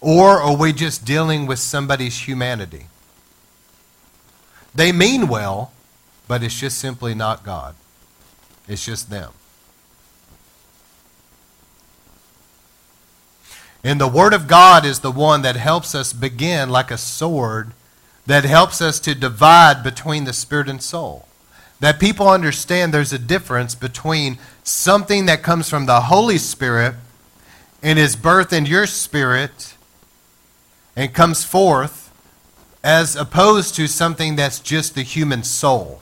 [0.00, 2.86] Or are we just dealing with somebody's humanity?
[4.72, 5.72] They mean well,
[6.28, 7.74] but it's just simply not God.
[8.68, 9.32] It's just them.
[13.84, 17.72] And the Word of God is the one that helps us begin like a sword
[18.26, 21.26] that helps us to divide between the spirit and soul.
[21.80, 26.96] That people understand there's a difference between something that comes from the Holy Spirit
[27.82, 29.74] and is birthed in your spirit
[30.96, 32.12] and comes forth
[32.82, 36.00] as opposed to something that's just the human soul.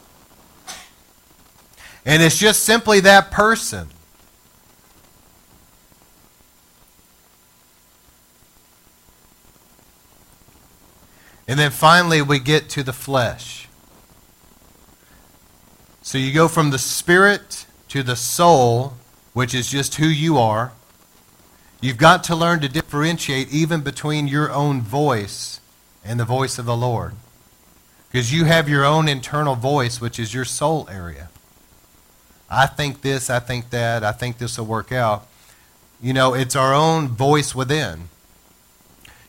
[2.05, 3.89] And it's just simply that person.
[11.49, 13.69] And then finally, we get to the flesh.
[16.03, 18.95] So you go from the spirit to the soul,
[19.33, 20.73] which is just who you are.
[21.81, 25.61] You've got to learn to differentiate even between your own voice
[26.05, 27.15] and the voice of the Lord.
[28.11, 31.29] Because you have your own internal voice, which is your soul area.
[32.49, 35.27] I think this, I think that, I think this will work out.
[36.01, 38.09] You know, it's our own voice within.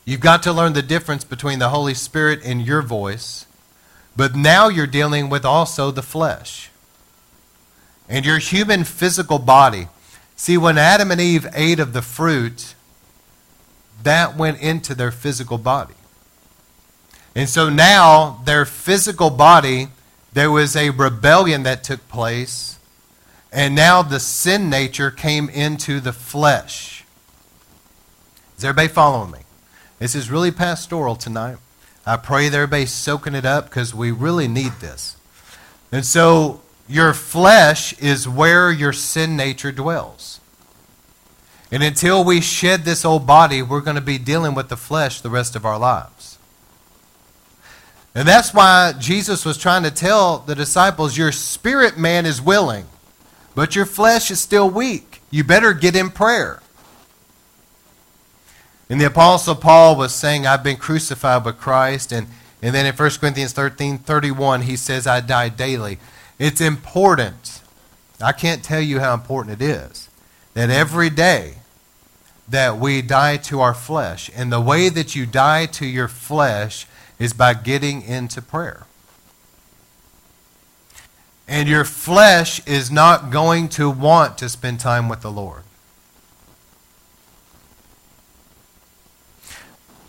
[0.08, 3.44] You've got to learn the difference between the Holy Spirit and your voice.
[4.16, 6.70] But now you're dealing with also the flesh
[8.08, 9.88] and your human physical body.
[10.34, 12.74] See, when Adam and Eve ate of the fruit,
[14.02, 15.92] that went into their physical body.
[17.34, 19.88] And so now, their physical body,
[20.32, 22.78] there was a rebellion that took place,
[23.52, 27.04] and now the sin nature came into the flesh.
[28.56, 29.40] Is everybody following me?
[29.98, 31.56] This is really pastoral tonight.
[32.06, 35.16] I pray that everybody's soaking it up because we really need this.
[35.90, 40.40] And so your flesh is where your sin nature dwells.
[41.70, 45.20] And until we shed this old body, we're going to be dealing with the flesh
[45.20, 46.38] the rest of our lives.
[48.14, 52.86] And that's why Jesus was trying to tell the disciples your spirit man is willing,
[53.54, 55.20] but your flesh is still weak.
[55.30, 56.62] You better get in prayer.
[58.88, 62.10] And the Apostle Paul was saying, I've been crucified with Christ.
[62.12, 62.26] And,
[62.62, 65.98] and then in 1 Corinthians 13 31, he says, I die daily.
[66.38, 67.60] It's important.
[68.20, 70.08] I can't tell you how important it is
[70.54, 71.58] that every day
[72.48, 74.30] that we die to our flesh.
[74.34, 76.86] And the way that you die to your flesh
[77.18, 78.86] is by getting into prayer.
[81.46, 85.62] And your flesh is not going to want to spend time with the Lord.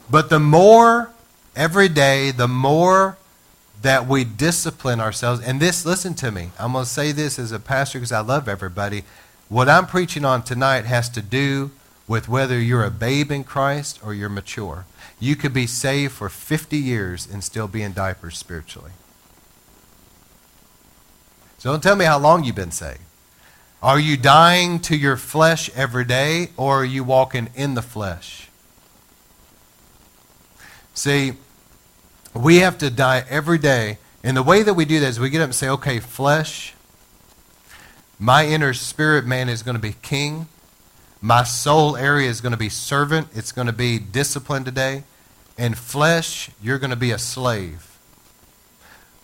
[0.10, 1.12] But the more
[1.56, 3.18] every day, the more
[3.82, 5.42] that we discipline ourselves.
[5.42, 6.52] And this, listen to me.
[6.60, 9.04] I'm going to say this as a pastor because I love everybody.
[9.48, 11.72] What I'm preaching on tonight has to do
[12.08, 14.86] with whether you're a babe in Christ or you're mature.
[15.20, 18.92] You could be saved for 50 years and still be in diapers spiritually.
[21.58, 23.02] So don't tell me how long you've been saved.
[23.82, 28.49] Are you dying to your flesh every day or are you walking in the flesh?
[31.00, 31.32] See,
[32.34, 34.00] we have to die every day.
[34.22, 36.74] And the way that we do that is we get up and say, okay, flesh,
[38.20, 40.50] my inner spirit man is going to be king.
[41.22, 43.30] My soul area is going to be servant.
[43.34, 45.04] It's going to be discipline today.
[45.58, 47.98] And flesh, you're going to be a slave.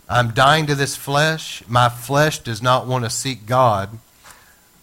[0.08, 1.62] I'm dying to this flesh.
[1.68, 3.90] My flesh does not want to seek God.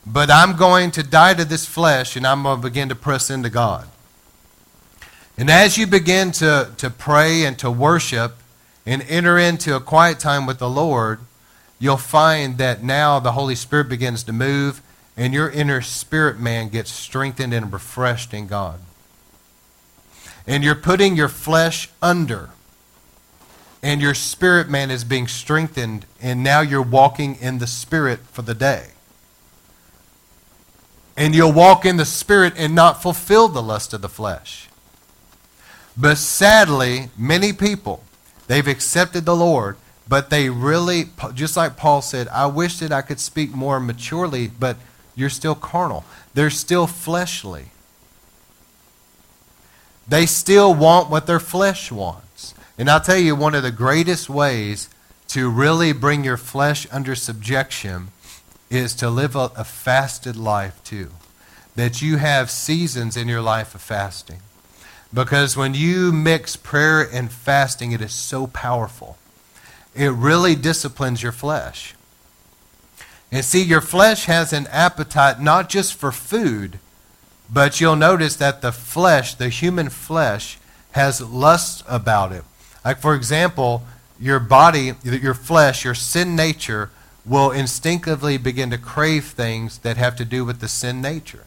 [0.05, 3.31] But I'm going to die to this flesh and I'm going to begin to press
[3.31, 3.89] into God.
[5.37, 8.37] And as you begin to, to pray and to worship
[8.85, 11.21] and enter into a quiet time with the Lord,
[11.79, 14.83] you'll find that now the Holy Spirit begins to move
[15.17, 18.81] and your inner spirit man gets strengthened and refreshed in God.
[20.47, 22.51] And you're putting your flesh under.
[23.83, 28.43] And your spirit man is being strengthened, and now you're walking in the spirit for
[28.43, 28.91] the day.
[31.17, 34.69] And you'll walk in the spirit and not fulfill the lust of the flesh.
[35.97, 38.03] But sadly, many people,
[38.47, 39.77] they've accepted the Lord,
[40.09, 44.49] but they really, just like Paul said, I wish that I could speak more maturely,
[44.49, 44.77] but
[45.15, 46.05] you're still carnal.
[46.35, 47.67] They're still fleshly.
[50.09, 52.55] They still want what their flesh wants.
[52.79, 54.89] And I'll tell you, one of the greatest ways
[55.29, 58.09] to really bring your flesh under subjection
[58.71, 61.11] is to live a, a fasted life too.
[61.77, 64.41] That you have seasons in your life of fasting.
[65.15, 69.19] Because when you mix prayer and fasting, it is so powerful.
[69.95, 71.95] It really disciplines your flesh.
[73.31, 76.79] And see, your flesh has an appetite not just for food,
[77.51, 80.59] but you'll notice that the flesh, the human flesh,
[80.93, 82.45] has lust about it.
[82.85, 83.85] Like, for example,
[84.19, 86.91] your body, your flesh, your sin nature
[87.25, 91.45] will instinctively begin to crave things that have to do with the sin nature.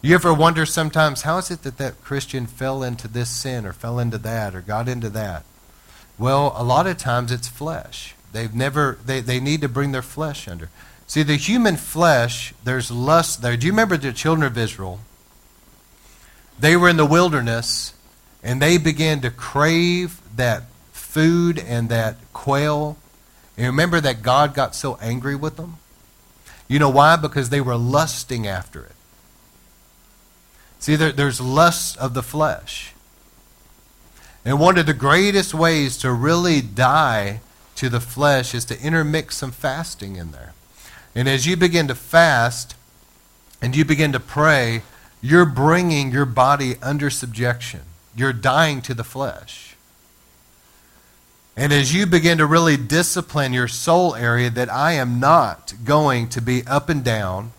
[0.00, 3.72] You ever wonder sometimes, how is it that that Christian fell into this sin or
[3.72, 5.44] fell into that or got into that?
[6.16, 8.14] Well, a lot of times it's flesh.
[8.32, 10.70] They've never, they, they need to bring their flesh under.
[11.08, 13.56] See, the human flesh, there's lust there.
[13.56, 15.00] Do you remember the children of Israel?
[16.60, 17.94] They were in the wilderness
[18.42, 22.98] and they began to crave that food and that quail.
[23.56, 25.78] And remember that God got so angry with them?
[26.68, 27.16] You know why?
[27.16, 28.92] Because they were lusting after it.
[30.78, 32.94] See, there, there's lust of the flesh.
[34.44, 37.40] And one of the greatest ways to really die
[37.76, 40.54] to the flesh is to intermix some fasting in there.
[41.14, 42.74] And as you begin to fast
[43.60, 44.82] and you begin to pray,
[45.20, 47.80] you're bringing your body under subjection.
[48.14, 49.76] You're dying to the flesh.
[51.56, 56.28] And as you begin to really discipline your soul area, that I am not going
[56.28, 57.52] to be up and down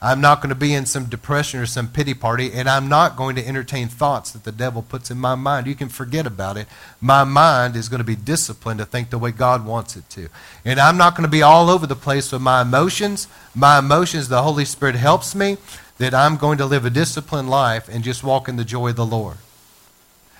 [0.00, 3.16] I'm not going to be in some depression or some pity party, and I'm not
[3.16, 5.66] going to entertain thoughts that the devil puts in my mind.
[5.66, 6.68] You can forget about it.
[7.00, 10.28] My mind is going to be disciplined to think the way God wants it to.
[10.64, 13.26] And I'm not going to be all over the place with my emotions.
[13.56, 15.56] My emotions, the Holy Spirit helps me,
[15.98, 18.96] that I'm going to live a disciplined life and just walk in the joy of
[18.96, 19.38] the Lord.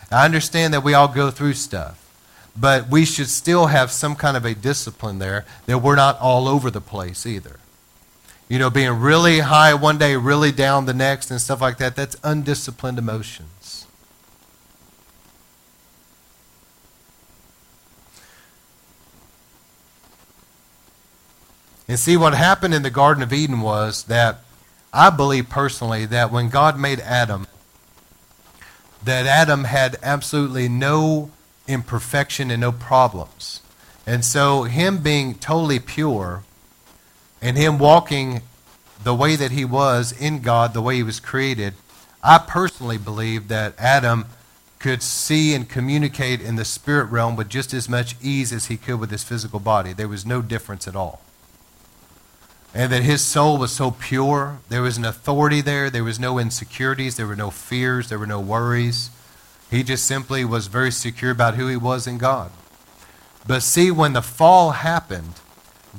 [0.08, 2.08] I understand that we all go through stuff,
[2.56, 6.46] but we should still have some kind of a discipline there that we're not all
[6.46, 7.56] over the place either
[8.48, 11.96] you know, being really high one day, really down the next, and stuff like that.
[11.96, 13.86] That's undisciplined emotions.
[21.86, 24.40] And see, what happened in the Garden of Eden was that
[24.92, 27.46] I believe personally that when God made Adam,
[29.02, 31.30] that Adam had absolutely no
[31.66, 33.62] imperfection and no problems.
[34.06, 36.42] And so, him being totally pure,
[37.40, 38.42] and him walking
[39.02, 41.74] the way that he was in God, the way he was created,
[42.22, 44.26] I personally believe that Adam
[44.78, 48.76] could see and communicate in the spirit realm with just as much ease as he
[48.76, 49.92] could with his physical body.
[49.92, 51.20] There was no difference at all.
[52.74, 54.58] And that his soul was so pure.
[54.68, 55.90] There was an authority there.
[55.90, 57.16] There was no insecurities.
[57.16, 58.08] There were no fears.
[58.08, 59.10] There were no worries.
[59.70, 62.50] He just simply was very secure about who he was in God.
[63.46, 65.34] But see, when the fall happened,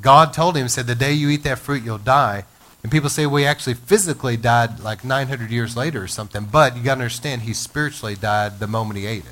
[0.00, 2.44] God told him, said, the day you eat that fruit, you'll die.
[2.82, 6.46] And people say, well, he actually physically died like 900 years later or something.
[6.46, 9.24] But you got to understand, he spiritually died the moment he ate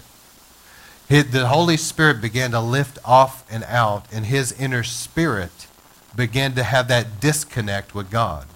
[1.09, 1.33] it.
[1.33, 5.67] the Holy Spirit began to lift off and out, and his inner spirit
[6.15, 8.47] began to have that disconnect with God.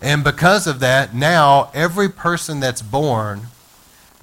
[0.00, 3.48] And because of that, now every person that's born,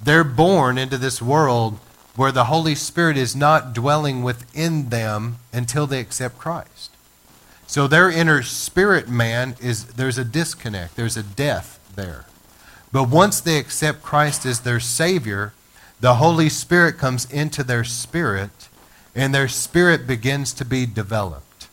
[0.02, 1.78] they're born into this world
[2.18, 6.90] where the Holy Spirit is not dwelling within them until they accept Christ.
[7.68, 12.24] So their inner spirit man is there's a disconnect, there's a death there.
[12.90, 15.52] But once they accept Christ as their Savior,
[16.00, 18.68] the Holy Spirit comes into their spirit,
[19.14, 21.68] and their spirit begins to be developed.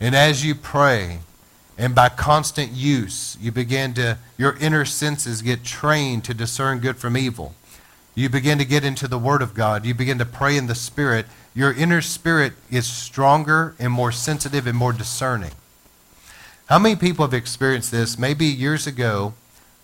[0.00, 1.18] And as you pray,
[1.76, 6.96] and by constant use, you begin to, your inner senses get trained to discern good
[6.96, 7.56] from evil.
[8.18, 9.86] You begin to get into the Word of God.
[9.86, 11.26] You begin to pray in the Spirit.
[11.54, 15.52] Your inner spirit is stronger and more sensitive and more discerning.
[16.66, 18.18] How many people have experienced this?
[18.18, 19.34] Maybe years ago,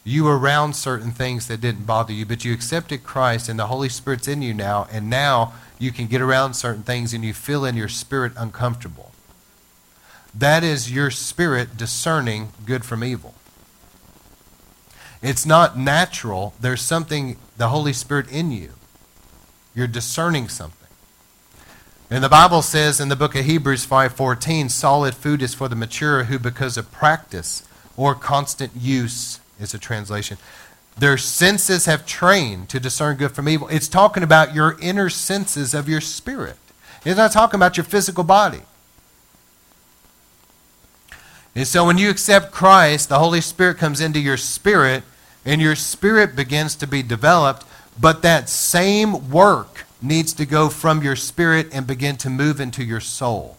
[0.02, 3.68] you were around certain things that didn't bother you, but you accepted Christ and the
[3.68, 7.34] Holy Spirit's in you now, and now you can get around certain things and you
[7.34, 9.12] feel in your spirit uncomfortable.
[10.34, 13.32] That is your spirit discerning good from evil.
[15.24, 16.52] It's not natural.
[16.60, 18.72] There's something, the Holy Spirit in you.
[19.74, 20.86] You're discerning something.
[22.10, 25.74] And the Bible says in the book of Hebrews 5:14, solid food is for the
[25.74, 27.62] mature who because of practice
[27.96, 30.36] or constant use is a translation.
[30.98, 33.66] Their senses have trained to discern good from evil.
[33.68, 36.58] It's talking about your inner senses of your spirit.
[37.02, 38.60] It's not talking about your physical body.
[41.56, 45.02] And so when you accept Christ, the Holy Spirit comes into your spirit
[45.44, 47.64] and your spirit begins to be developed,
[48.00, 52.84] but that same work needs to go from your spirit and begin to move into
[52.84, 53.56] your soul.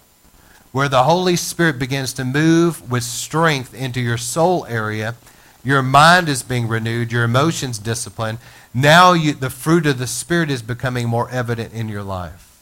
[0.72, 5.16] Where the Holy Spirit begins to move with strength into your soul area,
[5.64, 8.40] your mind is being renewed, your emotions disciplined.
[8.74, 12.62] Now you, the fruit of the Spirit is becoming more evident in your life.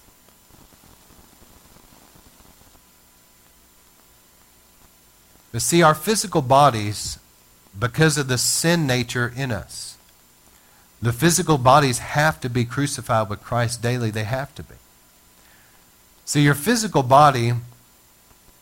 [5.51, 7.19] But see, our physical bodies,
[7.77, 9.97] because of the sin nature in us,
[11.01, 14.09] the physical bodies have to be crucified with Christ daily.
[14.09, 14.75] They have to be.
[16.25, 17.53] So your physical body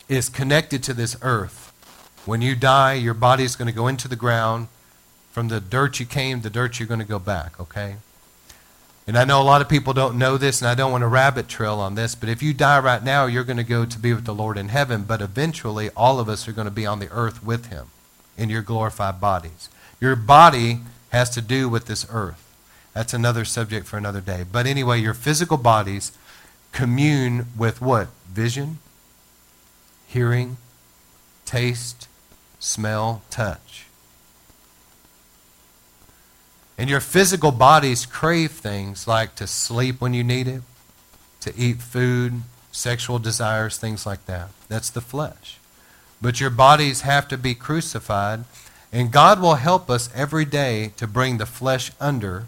[0.10, 1.72] is connected to this earth.
[2.26, 4.70] When you die, your body is going to go into the ground.
[5.32, 7.98] From the dirt you came, the dirt you're going to go back, okay?
[9.08, 11.08] And I know a lot of people don't know this, and I don't want to
[11.08, 14.00] rabbit trail on this, but if you die right now, you're going to go to
[14.00, 16.86] be with the Lord in heaven, but eventually all of us are going to be
[16.86, 17.88] on the earth with him
[18.38, 19.70] in your glorified bodies.
[20.00, 20.80] Your body
[21.10, 22.48] has to do with this earth.
[22.94, 24.44] That's another subject for another day.
[24.50, 26.12] But anyway, your physical bodies
[26.72, 28.08] commune with what?
[28.30, 28.80] Vision,
[30.08, 30.58] hearing,
[31.46, 32.08] taste,
[32.60, 33.86] smell, touch.
[36.78, 40.62] And your physical bodies crave things like to sleep when you need it,
[41.42, 44.50] to eat food, sexual desires, things like that.
[44.68, 45.61] That's the flesh.
[46.22, 48.44] But your bodies have to be crucified,
[48.92, 52.46] and God will help us every day to bring the flesh under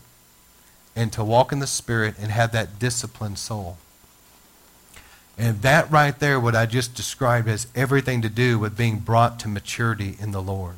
[0.95, 3.77] and to walk in the Spirit and have that disciplined soul.
[5.37, 9.39] And that right there, what I just described, has everything to do with being brought
[9.39, 10.75] to maturity in the Lord.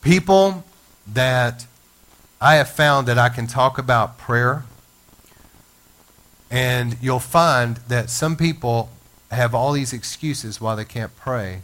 [0.00, 0.64] People
[1.12, 1.66] that
[2.40, 4.62] I have found that I can talk about prayer,
[6.50, 8.90] and you'll find that some people
[9.30, 11.62] have all these excuses why they can't pray,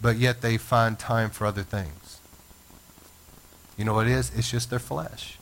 [0.00, 2.20] but yet they find time for other things.
[3.76, 4.32] You know what it is?
[4.36, 5.38] It's just their flesh.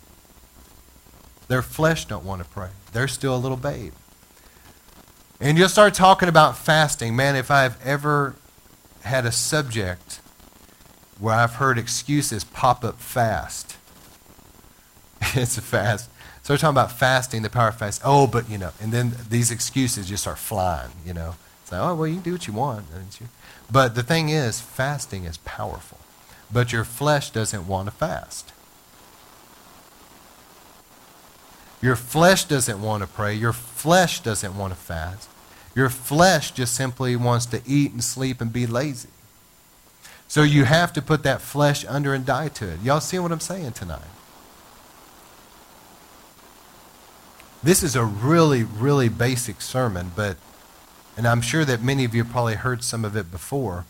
[1.48, 2.70] Their flesh don't want to pray.
[2.92, 3.94] They're still a little babe.
[5.40, 7.14] And you'll start talking about fasting.
[7.14, 8.34] Man, if I've ever
[9.02, 10.20] had a subject
[11.18, 13.76] where I've heard excuses pop up fast.
[15.34, 16.11] it's a fast.
[16.42, 18.02] So we're talking about fasting, the power of fast.
[18.04, 20.90] Oh, but you know, and then these excuses just start flying.
[21.04, 21.34] You know,
[21.67, 22.85] it's like, oh well, you can do what you want.
[23.69, 25.99] But the thing is, fasting is powerful,
[26.49, 28.53] but your flesh doesn't want to fast.
[31.83, 33.35] Your flesh doesn't want to pray.
[33.35, 35.29] Your flesh doesn't want to fast.
[35.75, 39.09] Your flesh just simply wants to eat and sleep and be lazy.
[40.29, 42.81] So you have to put that flesh under and die to it.
[42.81, 44.03] Y'all see what I'm saying tonight?
[47.61, 50.37] This is a really, really basic sermon, but,
[51.17, 53.87] and I'm sure that many of you probably heard some of it before.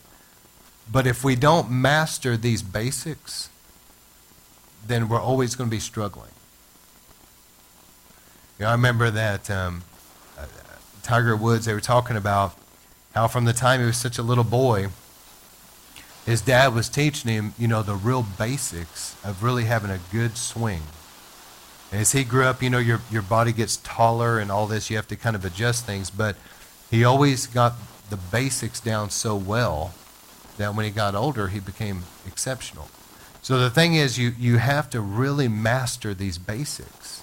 [0.90, 3.48] But if we don't master these basics,
[4.86, 6.30] then we're always going to be struggling.
[8.58, 9.82] You know, I remember that um,
[10.38, 10.46] uh,
[11.02, 12.56] Tiger Woods, they were talking about
[13.14, 14.88] how from the time he was such a little boy,
[16.24, 20.36] his dad was teaching him, you know, the real basics of really having a good
[20.36, 20.82] swing.
[21.92, 24.90] as he grew up, you know, your, your body gets taller and all this.
[24.90, 26.10] You have to kind of adjust things.
[26.10, 26.36] But
[26.90, 27.74] he always got
[28.10, 29.94] the basics down so well
[30.58, 32.88] that when he got older, he became exceptional.
[33.42, 37.22] So the thing is, you, you have to really master these basics.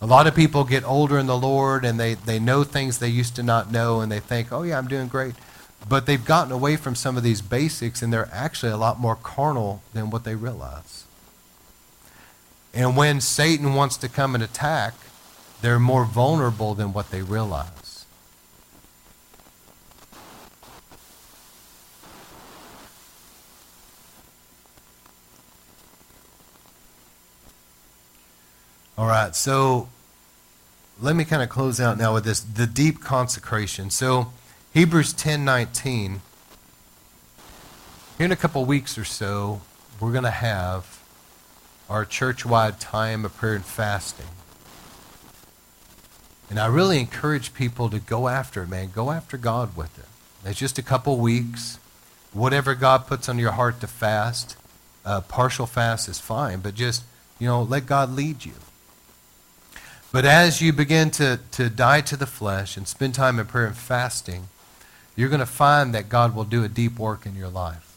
[0.00, 3.08] A lot of people get older in the Lord and they, they know things they
[3.08, 5.34] used to not know and they think, oh, yeah, I'm doing great.
[5.88, 9.16] But they've gotten away from some of these basics and they're actually a lot more
[9.16, 11.04] carnal than what they realize.
[12.72, 14.94] And when Satan wants to come and attack,
[15.62, 17.83] they're more vulnerable than what they realize.
[28.96, 29.88] All right, so
[31.00, 33.90] let me kind of close out now with this the deep consecration.
[33.90, 34.32] So,
[34.72, 36.20] Hebrews 10:19.
[38.18, 39.62] Here in a couple weeks or so,
[39.98, 41.00] we're going to have
[41.90, 44.28] our church-wide time of prayer and fasting.
[46.48, 48.92] And I really encourage people to go after it, man.
[48.94, 50.06] Go after God with it.
[50.48, 51.80] It's just a couple weeks.
[52.32, 54.56] Whatever God puts on your heart to fast,
[55.04, 57.02] uh, partial fast is fine, but just,
[57.40, 58.54] you know, let God lead you.
[60.14, 63.66] But as you begin to, to die to the flesh and spend time in prayer
[63.66, 64.46] and fasting,
[65.16, 67.96] you're going to find that God will do a deep work in your life.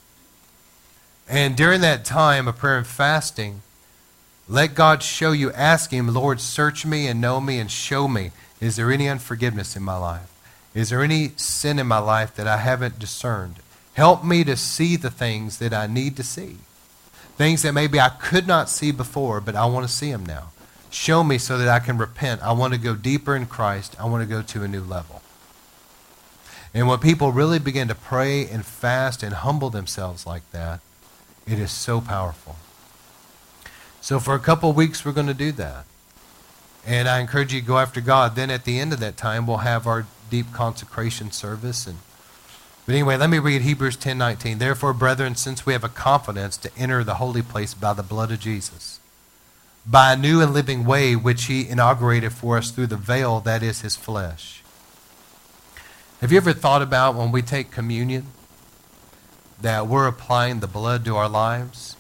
[1.30, 3.62] And during that time of prayer and fasting,
[4.50, 5.52] let God show you.
[5.52, 8.32] Ask Him, Lord, search me and know me and show me.
[8.60, 10.34] Is there any unforgiveness in my life?
[10.74, 13.58] Is there any sin in my life that I haven't discerned?
[13.94, 16.58] Help me to see the things that I need to see.
[17.36, 20.48] Things that maybe I could not see before, but I want to see them now.
[20.90, 22.42] Show me so that I can repent.
[22.42, 23.96] I want to go deeper in Christ.
[24.00, 25.22] I want to go to a new level.
[26.74, 30.80] And when people really begin to pray and fast and humble themselves like that,
[31.48, 32.58] it is so powerful.
[34.02, 35.86] So for a couple weeks, we're going to do that.
[36.86, 38.36] And I encourage you to go after God.
[38.36, 41.88] Then at the end of that time, we'll have our deep consecration service.
[41.88, 41.98] And
[42.88, 44.60] but anyway, let me read Hebrews 10:19.
[44.60, 48.32] Therefore, brethren, since we have a confidence to enter the holy place by the blood
[48.32, 48.97] of Jesus,
[49.90, 53.64] by a new and living way which he inaugurated for us through the veil that
[53.64, 54.62] is his flesh.
[56.20, 58.26] Have you ever thought about when we take communion
[59.62, 61.96] that we're applying the blood to our lives?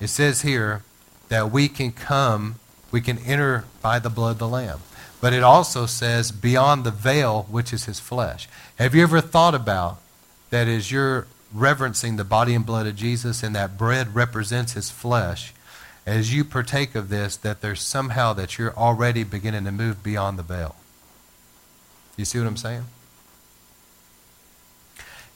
[0.00, 0.82] It says here
[1.28, 2.56] that we can come,
[2.92, 4.80] we can enter by the blood of the Lamb.
[5.20, 8.46] But it also says beyond the veil, which is his flesh.
[8.76, 9.98] Have you ever thought about
[10.50, 14.90] that as you're reverencing the body and blood of Jesus and that bread represents his
[14.90, 15.53] flesh,
[16.06, 20.38] as you partake of this, that there's somehow that you're already beginning to move beyond
[20.38, 20.76] the veil.
[22.16, 22.84] You see what I'm saying?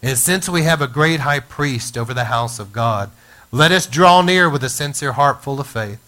[0.03, 3.11] And since we have a great high priest over the house of God,
[3.51, 6.01] let us draw near with a sincere heart full of faith,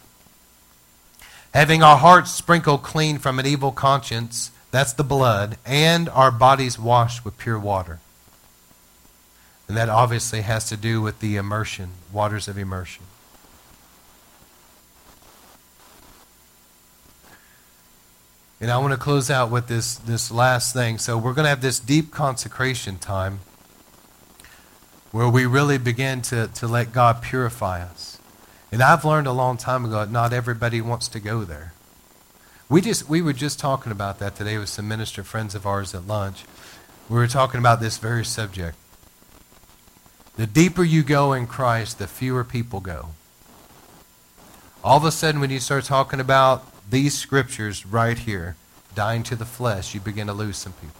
[1.53, 6.79] having our hearts sprinkled clean from an evil conscience, that's the blood, and our bodies
[6.79, 7.99] washed with pure water.
[9.67, 13.05] And that obviously has to do with the immersion, waters of immersion.
[18.61, 20.99] And I want to close out with this, this last thing.
[20.99, 23.41] So we're going to have this deep consecration time
[25.13, 28.19] where we really begin to, to let God purify us.
[28.71, 31.73] And I've learned a long time ago that not everybody wants to go there.
[32.69, 35.95] We, just, we were just talking about that today with some minister friends of ours
[35.95, 36.45] at lunch.
[37.09, 38.77] We were talking about this very subject.
[40.37, 43.09] The deeper you go in Christ, the fewer people go.
[44.85, 48.57] All of a sudden, when you start talking about these scriptures right here,
[48.95, 50.95] dying to the flesh, you begin to lose some people.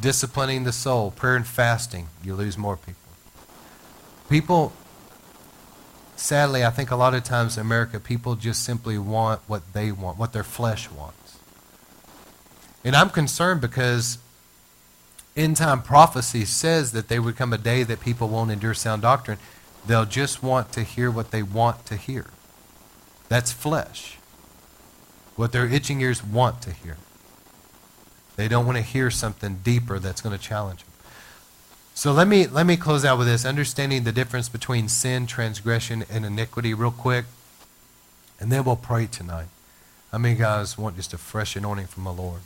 [0.00, 2.96] Disciplining the soul, prayer and fasting, you lose more people.
[4.28, 4.72] People,
[6.16, 9.92] sadly, I think a lot of times in America, people just simply want what they
[9.92, 11.38] want, what their flesh wants.
[12.84, 14.18] And I'm concerned because
[15.36, 19.02] end time prophecy says that there would come a day that people won't endure sound
[19.02, 19.38] doctrine.
[19.86, 22.26] They'll just want to hear what they want to hear.
[23.28, 24.19] That's flesh.
[25.36, 26.96] What their itching ears want to hear.
[28.36, 30.92] They don't want to hear something deeper that's going to challenge them.
[31.94, 36.04] So let me let me close out with this, understanding the difference between sin, transgression,
[36.10, 37.26] and iniquity real quick.
[38.38, 39.48] And then we'll pray tonight.
[40.10, 42.40] How many guys want just a fresh anointing from the Lord?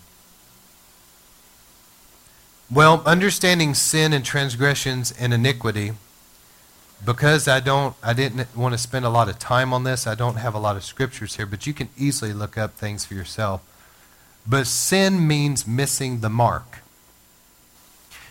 [2.70, 5.92] Well, understanding sin and transgressions and iniquity,
[7.04, 10.14] because I don't I didn't want to spend a lot of time on this, I
[10.14, 13.14] don't have a lot of scriptures here, but you can easily look up things for
[13.14, 13.62] yourself.
[14.46, 16.80] But sin means missing the mark.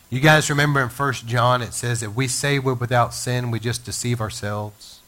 [0.10, 3.60] You guys remember in 1 John it says if we say we're without sin, we
[3.60, 5.00] just deceive ourselves.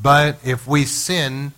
[0.00, 1.52] But if we sin,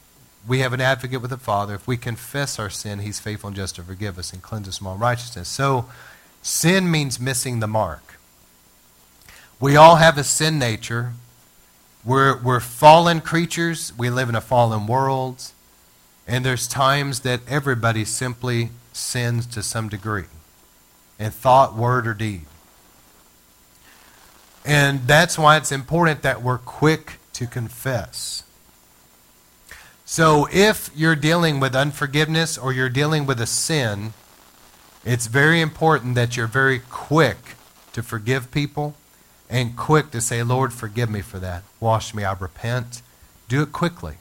[0.47, 1.75] we have an advocate with the Father.
[1.75, 4.79] If we confess our sin, he's faithful and just to forgive us and cleanse us
[4.79, 5.49] from all righteousness.
[5.49, 5.87] So,
[6.43, 8.16] sin means missing the mark.
[9.59, 11.13] We all have a sin nature.
[12.05, 13.93] We're, we're fallen creatures.
[13.97, 15.51] We live in a fallen world.
[16.27, 20.25] And there's times that everybody simply sins to some degree
[21.19, 22.43] in thought, word, or deed.
[24.65, 28.43] And that's why it's important that we're quick to confess.
[30.05, 34.13] So if you're dealing with unforgiveness or you're dealing with a sin,
[35.05, 37.39] it's very important that you're very quick
[37.93, 38.95] to forgive people
[39.49, 41.63] and quick to say, Lord, forgive me for that.
[41.81, 42.25] Wash me.
[42.25, 43.03] I repent.
[43.49, 44.17] Do it quickly.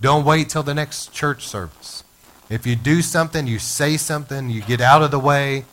[0.00, 2.04] Don't wait till the next church service.
[2.48, 5.64] If you do something, you say something, you get out of the way,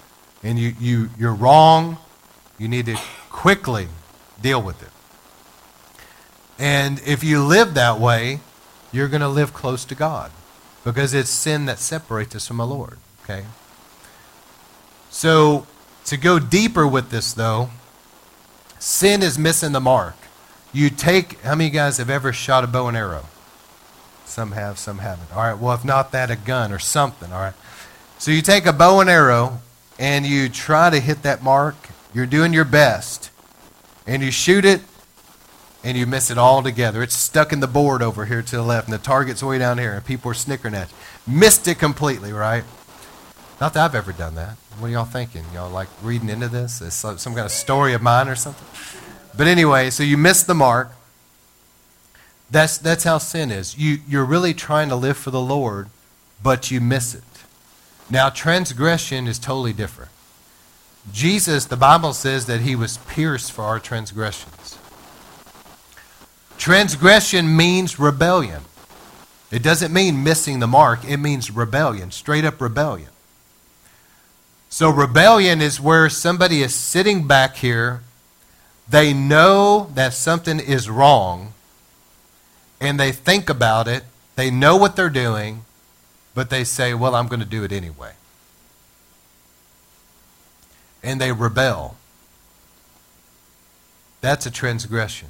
[0.44, 1.98] and you, you, you're wrong,
[2.58, 2.98] you need to
[3.30, 3.88] quickly
[4.42, 4.90] deal with it.
[6.60, 8.40] And if you live that way,
[8.92, 10.32] you're going to live close to God
[10.84, 12.98] because it's sin that separates us from the Lord.
[13.24, 13.46] Okay?
[15.10, 15.68] So,
[16.06, 17.70] to go deeper with this, though,
[18.80, 20.16] sin is missing the mark.
[20.74, 23.26] You take, how many guys have ever shot a bow and arrow?
[24.26, 25.32] Some have, some haven't.
[25.32, 27.32] All right, well, if not that, a gun or something.
[27.32, 27.54] All right.
[28.20, 29.62] So you take a bow and arrow
[29.98, 31.76] and you try to hit that mark.
[32.14, 33.32] You're doing your best.
[34.06, 34.82] And you shoot it
[35.84, 37.02] and you miss it all together.
[37.02, 39.78] It's stuck in the board over here to the left, and the target's way down
[39.78, 41.34] here, and people are snickering at you.
[41.34, 42.64] Missed it completely, right?
[43.62, 44.58] Not that I've ever done that.
[44.80, 45.44] What are y'all thinking?
[45.56, 46.82] Y'all like reading into this?
[46.82, 48.68] It's some kind of story of mine or something?
[49.36, 50.92] But anyway, so you miss the mark.
[52.52, 53.78] That's, that's how sin is.
[53.78, 55.90] You, you're really trying to live for the Lord,
[56.44, 57.24] but you miss it.
[58.10, 60.12] Now, transgression is totally different.
[61.12, 64.78] Jesus, the Bible says that he was pierced for our transgressions.
[66.58, 68.62] Transgression means rebellion.
[69.52, 73.10] It doesn't mean missing the mark, it means rebellion, straight up rebellion.
[74.70, 78.02] So, rebellion is where somebody is sitting back here,
[78.90, 81.54] they know that something is wrong,
[82.80, 84.04] and they think about it,
[84.36, 85.66] they know what they're doing,
[86.34, 88.14] but they say, Well, I'm going to do it anyway.
[91.02, 91.96] And they rebel.
[94.22, 95.30] That's a transgression.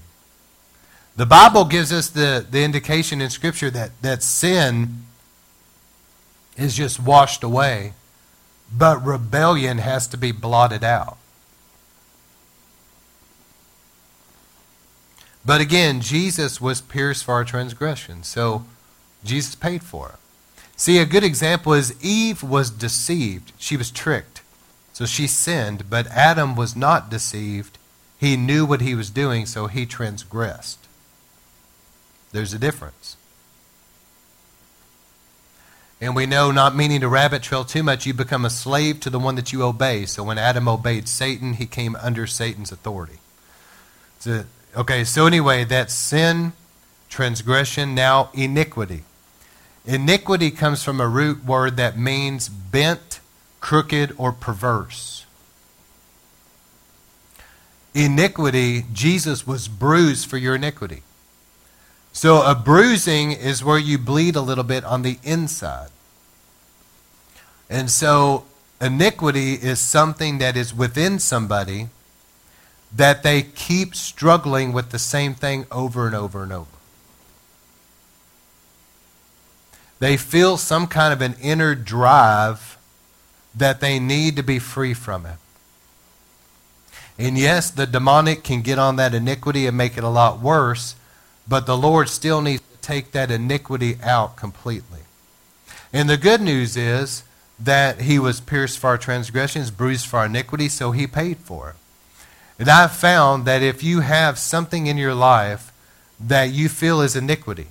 [1.16, 5.04] The Bible gives us the, the indication in Scripture that, that sin
[6.58, 7.94] is just washed away,
[8.72, 11.18] but rebellion has to be blotted out.
[15.46, 18.66] But again, Jesus was pierced for our transgression, so
[19.24, 20.62] Jesus paid for it.
[20.76, 23.52] See, a good example is Eve was deceived.
[23.58, 24.42] She was tricked.
[24.94, 27.78] So she sinned, but Adam was not deceived.
[28.20, 30.80] He knew what he was doing, so he transgressed.
[32.32, 33.17] There's a difference.
[36.00, 39.10] And we know, not meaning to rabbit trail too much, you become a slave to
[39.10, 40.06] the one that you obey.
[40.06, 43.18] So when Adam obeyed Satan, he came under Satan's authority.
[44.20, 44.46] So,
[44.76, 46.54] okay, so anyway, that's sin,
[47.10, 49.04] transgression, now iniquity.
[49.86, 53.20] Iniquity comes from a root word that means bent,
[53.60, 55.26] crooked, or perverse.
[57.96, 61.02] Iniquity, Jesus was bruised for your iniquity.
[62.18, 65.90] So a bruising is where you bleed a little bit on the inside.
[67.70, 68.46] And so
[68.82, 71.90] iniquity is something that is within somebody
[72.92, 76.72] that they keep struggling with the same thing over and over and over.
[80.00, 82.80] They feel some kind of an inner drive
[83.54, 85.38] that they need to be free from it.
[87.20, 90.96] And yes, the demonic can get on that iniquity and make it a lot worse,
[91.48, 95.02] but the Lord still needs to take that iniquity out completely.
[95.94, 97.24] And the good news is
[97.60, 101.70] that he was pierced for our transgressions, bruised for our iniquity, so he paid for
[101.70, 101.76] it.
[102.60, 105.72] And I've found that if you have something in your life
[106.20, 107.68] that you feel is iniquity,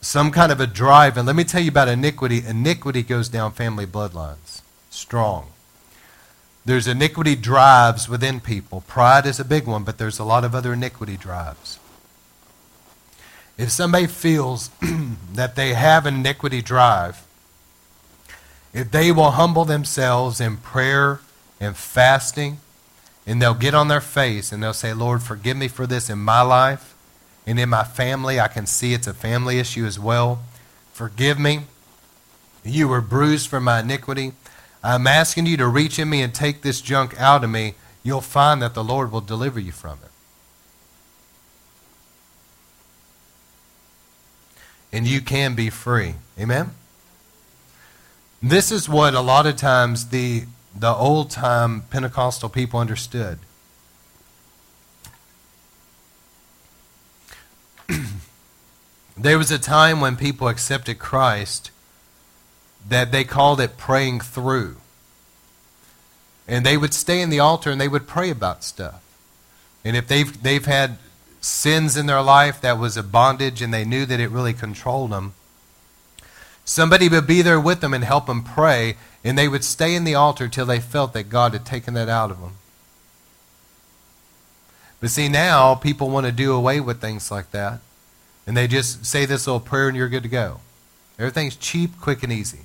[0.00, 2.42] some kind of a drive, and let me tell you about iniquity.
[2.44, 5.48] Iniquity goes down family bloodlines, strong.
[6.64, 8.82] There's iniquity drives within people.
[8.86, 11.78] Pride is a big one, but there's a lot of other iniquity drives.
[13.58, 14.70] If somebody feels
[15.34, 17.26] that they have iniquity drive,
[18.72, 21.20] if they will humble themselves in prayer
[21.60, 22.58] and fasting,
[23.26, 26.18] and they'll get on their face and they'll say, Lord, forgive me for this in
[26.18, 26.94] my life
[27.46, 28.40] and in my family.
[28.40, 30.42] I can see it's a family issue as well.
[30.92, 31.60] Forgive me.
[32.64, 34.32] You were bruised for my iniquity.
[34.82, 37.74] I'm asking you to reach in me and take this junk out of me.
[38.02, 40.11] You'll find that the Lord will deliver you from it.
[44.92, 46.14] And you can be free.
[46.38, 46.72] Amen?
[48.42, 53.38] This is what a lot of times the, the old time Pentecostal people understood.
[59.16, 61.70] there was a time when people accepted Christ
[62.88, 64.76] that they called it praying through.
[66.48, 69.00] And they would stay in the altar and they would pray about stuff.
[69.84, 70.98] And if they've, they've had
[71.42, 75.10] sins in their life that was a bondage and they knew that it really controlled
[75.10, 75.34] them.
[76.64, 80.04] Somebody would be there with them and help them pray, and they would stay in
[80.04, 82.52] the altar till they felt that God had taken that out of them.
[85.00, 87.80] But see, now people want to do away with things like that,
[88.46, 90.60] and they just say this little prayer and you're good to go.
[91.18, 92.60] Everything's cheap, quick, and easy.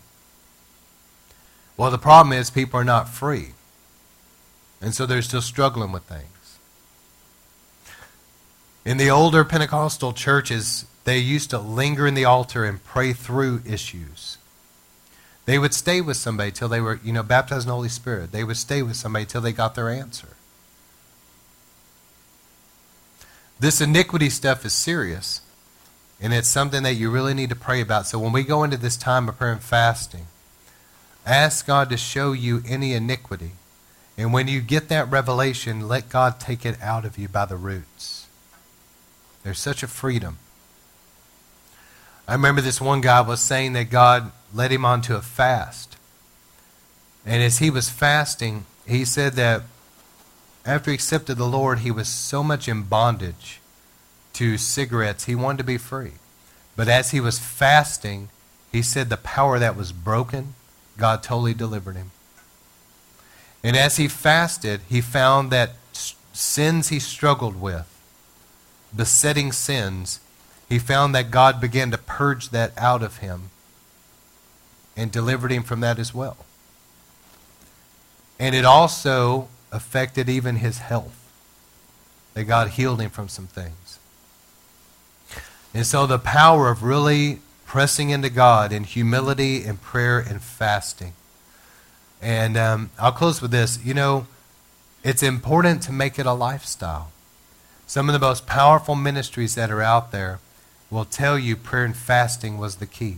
[1.76, 3.54] Well, the problem is people are not free,
[4.80, 6.37] and so they're still struggling with things.
[8.88, 13.62] In the older Pentecostal churches, they used to linger in the altar and pray through
[13.66, 14.38] issues.
[15.44, 18.32] They would stay with somebody till they were, you know, baptized in the Holy Spirit.
[18.32, 20.38] They would stay with somebody till they got their answer.
[23.60, 25.42] This iniquity stuff is serious,
[26.22, 28.08] and it's something that you really need to pray about.
[28.08, 30.28] So when we go into this time of prayer and fasting,
[31.26, 33.52] ask God to show you any iniquity.
[34.18, 37.58] And when you get that revelation, let God take it out of you by the
[37.58, 38.17] roots.
[39.48, 40.40] There's such a freedom.
[42.28, 45.96] I remember this one guy was saying that God led him onto a fast.
[47.26, 49.64] And as he was fasting, he said that
[50.66, 53.62] after he accepted the Lord, he was so much in bondage
[54.34, 55.24] to cigarettes.
[55.24, 56.16] He wanted to be free.
[56.76, 58.28] But as he was fasting,
[58.70, 60.56] he said the power that was broken,
[60.98, 62.12] God totally delivered him.
[63.64, 65.76] And as he fasted, he found that
[66.34, 67.97] sins he struggled with,
[68.96, 70.20] besetting sins,
[70.70, 73.50] he found that God began to purge that out of him
[74.96, 76.38] and delivered him from that as well.
[78.40, 81.14] And it also affected even his health.
[82.34, 84.00] That God healed him from some things.
[85.74, 91.14] And so the power of really pressing into God in humility and prayer and fasting.
[92.22, 93.84] And um, I'll close with this.
[93.84, 94.28] You know,
[95.04, 97.12] it's important to make it a lifestyle.
[97.88, 100.40] Some of the most powerful ministries that are out there
[100.90, 103.18] will tell you prayer and fasting was the key.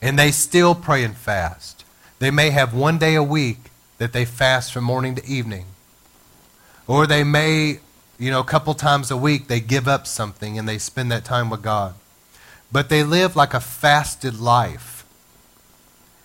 [0.00, 1.84] And they still pray and fast.
[2.20, 3.58] They may have one day a week
[3.98, 5.66] that they fast from morning to evening.
[6.86, 7.80] Or they may,
[8.18, 11.24] you know, a couple times a week they give up something and they spend that
[11.24, 11.94] time with God.
[12.70, 15.04] But they live like a fasted life.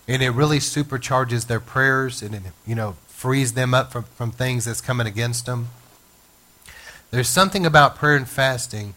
[0.07, 4.32] And it really supercharges their prayers and it, you know, frees them up from, from
[4.32, 5.69] things that's coming against them.
[7.10, 8.95] There's something about prayer and fasting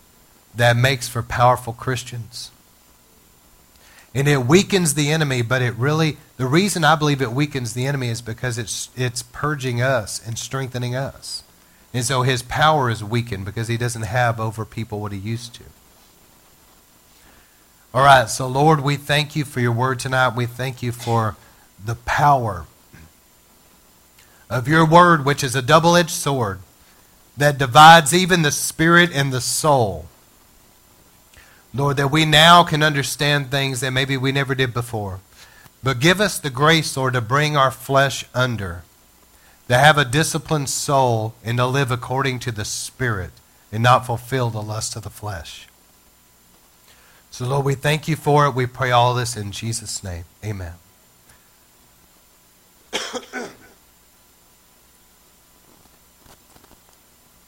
[0.55, 2.51] that makes for powerful Christians.
[4.13, 7.87] And it weakens the enemy, but it really, the reason I believe it weakens the
[7.87, 11.45] enemy is because it's, it's purging us and strengthening us.
[11.95, 15.55] And so his power is weakened because he doesn't have over people what he used
[15.55, 15.65] to.
[17.95, 20.35] All right, so Lord, we thank you for your word tonight.
[20.37, 21.37] We thank you for
[21.85, 22.67] the power
[24.49, 26.61] of your word, which is a double edged sword
[27.37, 30.07] that divides even the spirit and the soul.
[31.73, 35.21] Lord, that we now can understand things that maybe we never did before.
[35.83, 38.83] But give us the grace, Lord, to bring our flesh under,
[39.69, 43.31] to have a disciplined soul, and to live according to the Spirit
[43.73, 45.69] and not fulfill the lust of the flesh.
[47.31, 48.55] So, Lord, we thank you for it.
[48.55, 50.25] We pray all this in Jesus' name.
[50.45, 50.75] Amen.